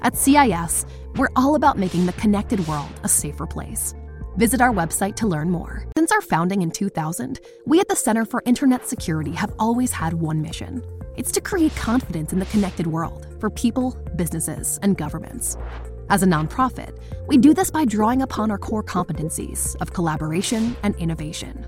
At 0.00 0.16
CIS, 0.16 0.86
we're 1.16 1.28
all 1.36 1.56
about 1.56 1.76
making 1.76 2.06
the 2.06 2.14
connected 2.14 2.66
world 2.66 2.88
a 3.02 3.08
safer 3.08 3.46
place. 3.46 3.94
Visit 4.40 4.62
our 4.62 4.72
website 4.72 5.16
to 5.16 5.26
learn 5.26 5.50
more. 5.50 5.84
Since 5.98 6.12
our 6.12 6.22
founding 6.22 6.62
in 6.62 6.70
2000, 6.70 7.40
we 7.66 7.78
at 7.78 7.88
the 7.88 7.94
Center 7.94 8.24
for 8.24 8.42
Internet 8.46 8.88
Security 8.88 9.32
have 9.32 9.52
always 9.58 9.92
had 9.92 10.14
one 10.14 10.40
mission 10.40 10.82
it's 11.14 11.30
to 11.32 11.42
create 11.42 11.76
confidence 11.76 12.32
in 12.32 12.38
the 12.38 12.46
connected 12.46 12.86
world 12.86 13.26
for 13.38 13.50
people, 13.50 13.98
businesses, 14.16 14.78
and 14.80 14.96
governments. 14.96 15.58
As 16.08 16.22
a 16.22 16.26
nonprofit, 16.26 16.96
we 17.26 17.36
do 17.36 17.52
this 17.52 17.70
by 17.70 17.84
drawing 17.84 18.22
upon 18.22 18.50
our 18.50 18.56
core 18.56 18.82
competencies 18.82 19.76
of 19.82 19.92
collaboration 19.92 20.74
and 20.84 20.96
innovation. 20.96 21.66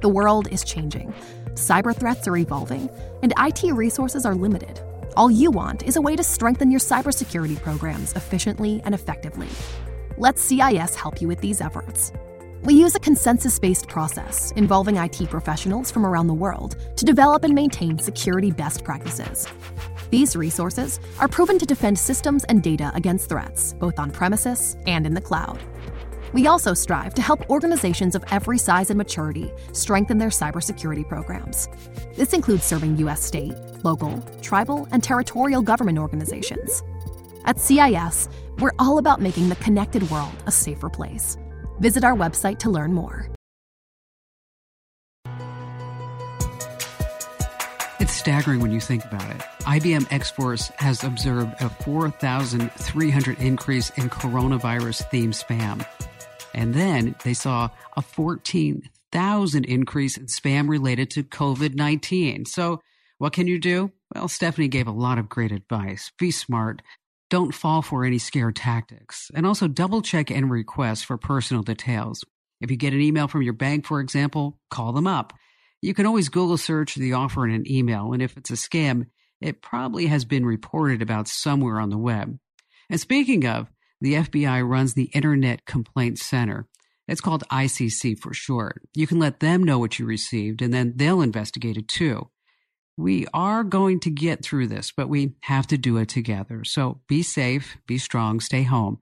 The 0.00 0.08
world 0.08 0.46
is 0.52 0.62
changing, 0.62 1.12
cyber 1.54 1.96
threats 1.96 2.28
are 2.28 2.36
evolving, 2.36 2.90
and 3.24 3.34
IT 3.38 3.64
resources 3.72 4.24
are 4.24 4.36
limited. 4.36 4.80
All 5.16 5.32
you 5.32 5.50
want 5.50 5.82
is 5.82 5.96
a 5.96 6.00
way 6.00 6.14
to 6.14 6.22
strengthen 6.22 6.70
your 6.70 6.80
cybersecurity 6.80 7.60
programs 7.60 8.12
efficiently 8.12 8.80
and 8.84 8.94
effectively. 8.94 9.48
Let 10.16 10.38
CIS 10.38 10.94
help 10.94 11.20
you 11.20 11.26
with 11.26 11.40
these 11.40 11.60
efforts. 11.60 12.12
We 12.62 12.74
use 12.74 12.94
a 12.94 13.00
consensus 13.00 13.58
based 13.58 13.88
process 13.88 14.52
involving 14.52 14.96
IT 14.96 15.28
professionals 15.28 15.90
from 15.90 16.06
around 16.06 16.28
the 16.28 16.34
world 16.34 16.76
to 16.96 17.04
develop 17.04 17.42
and 17.42 17.54
maintain 17.54 17.98
security 17.98 18.52
best 18.52 18.84
practices. 18.84 19.48
These 20.10 20.36
resources 20.36 21.00
are 21.18 21.26
proven 21.26 21.58
to 21.58 21.66
defend 21.66 21.98
systems 21.98 22.44
and 22.44 22.62
data 22.62 22.92
against 22.94 23.28
threats, 23.28 23.72
both 23.74 23.98
on 23.98 24.12
premises 24.12 24.76
and 24.86 25.04
in 25.04 25.14
the 25.14 25.20
cloud. 25.20 25.58
We 26.32 26.46
also 26.46 26.74
strive 26.74 27.14
to 27.14 27.22
help 27.22 27.50
organizations 27.50 28.14
of 28.14 28.24
every 28.30 28.58
size 28.58 28.90
and 28.90 28.98
maturity 28.98 29.52
strengthen 29.72 30.18
their 30.18 30.30
cybersecurity 30.30 31.08
programs. 31.08 31.68
This 32.14 32.32
includes 32.32 32.64
serving 32.64 32.98
U.S. 32.98 33.22
state, 33.22 33.54
local, 33.82 34.22
tribal, 34.42 34.88
and 34.92 35.02
territorial 35.02 35.62
government 35.62 35.98
organizations. 35.98 36.82
At 37.46 37.60
CIS, 37.60 38.28
we're 38.58 38.72
all 38.78 38.98
about 38.98 39.20
making 39.20 39.50
the 39.50 39.56
connected 39.56 40.08
world 40.10 40.32
a 40.46 40.52
safer 40.52 40.88
place. 40.88 41.36
Visit 41.78 42.04
our 42.04 42.14
website 42.14 42.58
to 42.60 42.70
learn 42.70 42.92
more. 42.92 43.28
It's 48.00 48.12
staggering 48.12 48.60
when 48.60 48.72
you 48.72 48.80
think 48.80 49.04
about 49.04 49.28
it. 49.30 49.40
IBM 49.60 50.10
X 50.10 50.30
Force 50.30 50.68
has 50.78 51.04
observed 51.04 51.54
a 51.60 51.68
4,300 51.68 53.38
increase 53.38 53.90
in 53.90 54.10
coronavirus 54.10 55.08
themed 55.10 55.34
spam. 55.34 55.86
And 56.54 56.74
then 56.74 57.14
they 57.24 57.34
saw 57.34 57.68
a 57.96 58.02
14,000 58.02 59.64
increase 59.64 60.16
in 60.16 60.26
spam 60.26 60.68
related 60.68 61.10
to 61.10 61.22
COVID 61.22 61.74
19. 61.74 62.46
So, 62.46 62.80
what 63.18 63.32
can 63.32 63.46
you 63.46 63.58
do? 63.58 63.92
Well, 64.14 64.28
Stephanie 64.28 64.68
gave 64.68 64.86
a 64.86 64.92
lot 64.92 65.18
of 65.18 65.28
great 65.28 65.52
advice. 65.52 66.10
Be 66.18 66.30
smart. 66.30 66.82
Don't 67.30 67.54
fall 67.54 67.82
for 67.82 68.04
any 68.04 68.18
scare 68.18 68.52
tactics. 68.52 69.30
And 69.34 69.46
also 69.46 69.68
double 69.68 70.02
check 70.02 70.30
and 70.30 70.50
request 70.50 71.06
for 71.06 71.16
personal 71.16 71.62
details. 71.62 72.24
If 72.60 72.70
you 72.70 72.76
get 72.76 72.92
an 72.92 73.00
email 73.00 73.28
from 73.28 73.42
your 73.42 73.52
bank, 73.52 73.86
for 73.86 74.00
example, 74.00 74.58
call 74.70 74.92
them 74.92 75.06
up. 75.06 75.32
You 75.82 75.94
can 75.94 76.06
always 76.06 76.28
Google 76.28 76.56
search 76.56 76.94
the 76.94 77.12
offer 77.12 77.46
in 77.46 77.54
an 77.54 77.70
email, 77.70 78.12
and 78.12 78.22
if 78.22 78.36
it's 78.36 78.50
a 78.50 78.54
scam, 78.54 79.06
it 79.40 79.60
probably 79.60 80.06
has 80.06 80.24
been 80.24 80.46
reported 80.46 81.02
about 81.02 81.28
somewhere 81.28 81.78
on 81.78 81.90
the 81.90 81.98
web. 81.98 82.38
And 82.88 83.00
speaking 83.00 83.46
of, 83.46 83.70
the 84.00 84.14
FBI 84.14 84.66
runs 84.66 84.94
the 84.94 85.10
Internet 85.12 85.66
Complaint 85.66 86.18
Center. 86.18 86.66
It's 87.06 87.20
called 87.20 87.44
ICC 87.50 88.18
for 88.18 88.32
short. 88.32 88.82
You 88.94 89.06
can 89.06 89.18
let 89.18 89.40
them 89.40 89.62
know 89.62 89.78
what 89.78 89.98
you 89.98 90.06
received, 90.06 90.62
and 90.62 90.72
then 90.72 90.94
they'll 90.96 91.20
investigate 91.20 91.76
it 91.76 91.88
too. 91.88 92.30
We 92.96 93.26
are 93.34 93.64
going 93.64 94.00
to 94.00 94.10
get 94.10 94.44
through 94.44 94.68
this, 94.68 94.92
but 94.96 95.08
we 95.08 95.34
have 95.42 95.66
to 95.68 95.78
do 95.78 95.96
it 95.96 96.08
together. 96.08 96.64
So 96.64 97.00
be 97.08 97.22
safe, 97.22 97.76
be 97.86 97.98
strong, 97.98 98.40
stay 98.40 98.62
home. 98.62 98.98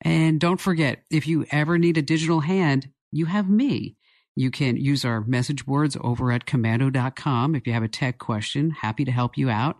And 0.00 0.38
don't 0.38 0.60
forget, 0.60 1.02
if 1.10 1.26
you 1.26 1.46
ever 1.50 1.78
need 1.78 1.98
a 1.98 2.02
digital 2.02 2.40
hand, 2.40 2.88
you 3.10 3.26
have 3.26 3.48
me. 3.48 3.96
You 4.36 4.50
can 4.50 4.76
use 4.76 5.04
our 5.04 5.20
message 5.20 5.64
boards 5.64 5.96
over 6.00 6.32
at 6.32 6.46
komando.com 6.46 7.54
If 7.54 7.66
you 7.66 7.72
have 7.72 7.82
a 7.82 7.88
tech 7.88 8.18
question, 8.18 8.70
happy 8.70 9.04
to 9.04 9.12
help 9.12 9.38
you 9.38 9.48
out. 9.48 9.78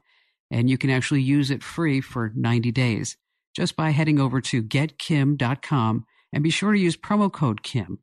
And 0.51 0.71
you 0.71 0.79
can 0.79 0.91
actually 0.91 1.23
use 1.23 1.51
it 1.51 1.63
free 1.63 2.01
for 2.01 2.33
90 2.35 2.71
days 2.73 3.17
just 3.55 3.77
by 3.77 3.91
heading 3.91 4.21
over 4.21 4.41
to 4.41 4.63
getkim.com 4.63 6.05
and 6.33 6.43
be 6.43 6.51
sure 6.51 6.73
to 6.73 6.79
use 6.79 6.97
promo 6.97 7.33
code 7.33 7.63
KIM 7.63 7.99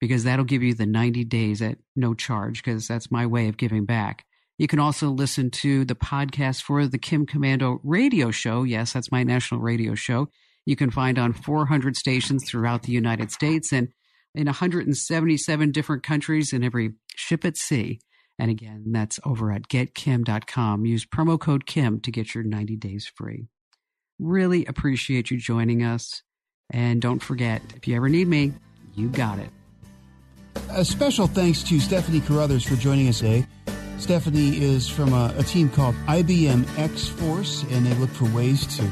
because 0.00 0.24
that'll 0.24 0.44
give 0.44 0.62
you 0.62 0.74
the 0.74 0.86
90 0.86 1.24
days 1.24 1.62
at 1.62 1.78
no 1.94 2.14
charge 2.14 2.62
because 2.62 2.88
that's 2.88 3.10
my 3.10 3.26
way 3.26 3.48
of 3.48 3.56
giving 3.56 3.84
back. 3.84 4.24
You 4.58 4.68
can 4.68 4.78
also 4.78 5.08
listen 5.08 5.50
to 5.50 5.84
the 5.84 5.94
podcast 5.94 6.62
for 6.62 6.86
the 6.86 6.98
Kim 6.98 7.26
Komando 7.26 7.80
radio 7.82 8.30
show. 8.30 8.62
Yes, 8.62 8.92
that's 8.92 9.10
my 9.10 9.22
national 9.22 9.60
radio 9.60 9.94
show. 9.94 10.28
You 10.66 10.76
can 10.76 10.90
find 10.90 11.18
on 11.18 11.32
400 11.32 11.96
stations 11.96 12.44
throughout 12.48 12.82
the 12.82 12.92
United 12.92 13.32
States 13.32 13.72
and 13.72 13.88
in 14.34 14.46
177 14.46 15.72
different 15.72 16.02
countries 16.02 16.52
in 16.52 16.62
every 16.62 16.92
ship 17.14 17.44
at 17.44 17.56
sea. 17.56 18.00
And 18.38 18.50
again, 18.50 18.84
that's 18.92 19.20
over 19.24 19.52
at 19.52 19.68
getkim.com. 19.68 20.86
Use 20.86 21.04
promo 21.04 21.38
code 21.38 21.66
KIM 21.66 22.00
to 22.00 22.10
get 22.10 22.34
your 22.34 22.44
90 22.44 22.76
days 22.76 23.10
free. 23.14 23.48
Really 24.18 24.64
appreciate 24.66 25.30
you 25.30 25.36
joining 25.36 25.82
us. 25.82 26.22
And 26.70 27.02
don't 27.02 27.22
forget, 27.22 27.60
if 27.76 27.86
you 27.86 27.96
ever 27.96 28.08
need 28.08 28.28
me, 28.28 28.52
you 28.94 29.08
got 29.08 29.38
it. 29.38 29.50
A 30.70 30.84
special 30.84 31.26
thanks 31.26 31.62
to 31.64 31.78
Stephanie 31.80 32.20
Carruthers 32.20 32.64
for 32.64 32.76
joining 32.76 33.08
us 33.08 33.18
today. 33.18 33.46
Stephanie 34.02 34.60
is 34.60 34.88
from 34.88 35.12
a, 35.12 35.32
a 35.38 35.44
team 35.44 35.70
called 35.70 35.94
IBM 36.08 36.66
X 36.76 37.06
Force, 37.06 37.62
and 37.70 37.86
they 37.86 37.94
look 37.94 38.10
for 38.10 38.24
ways 38.34 38.66
to 38.76 38.82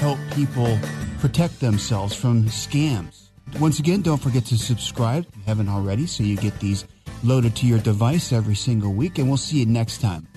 help 0.00 0.16
people 0.36 0.78
protect 1.18 1.58
themselves 1.58 2.14
from 2.14 2.44
scams. 2.44 3.30
Once 3.58 3.80
again, 3.80 4.00
don't 4.00 4.22
forget 4.22 4.44
to 4.44 4.56
subscribe 4.56 5.26
if 5.28 5.36
you 5.36 5.42
haven't 5.44 5.68
already 5.68 6.06
so 6.06 6.22
you 6.22 6.36
get 6.36 6.56
these 6.60 6.86
loaded 7.24 7.56
to 7.56 7.66
your 7.66 7.80
device 7.80 8.32
every 8.32 8.54
single 8.54 8.92
week, 8.92 9.18
and 9.18 9.26
we'll 9.26 9.36
see 9.36 9.58
you 9.58 9.66
next 9.66 10.00
time 10.00 10.29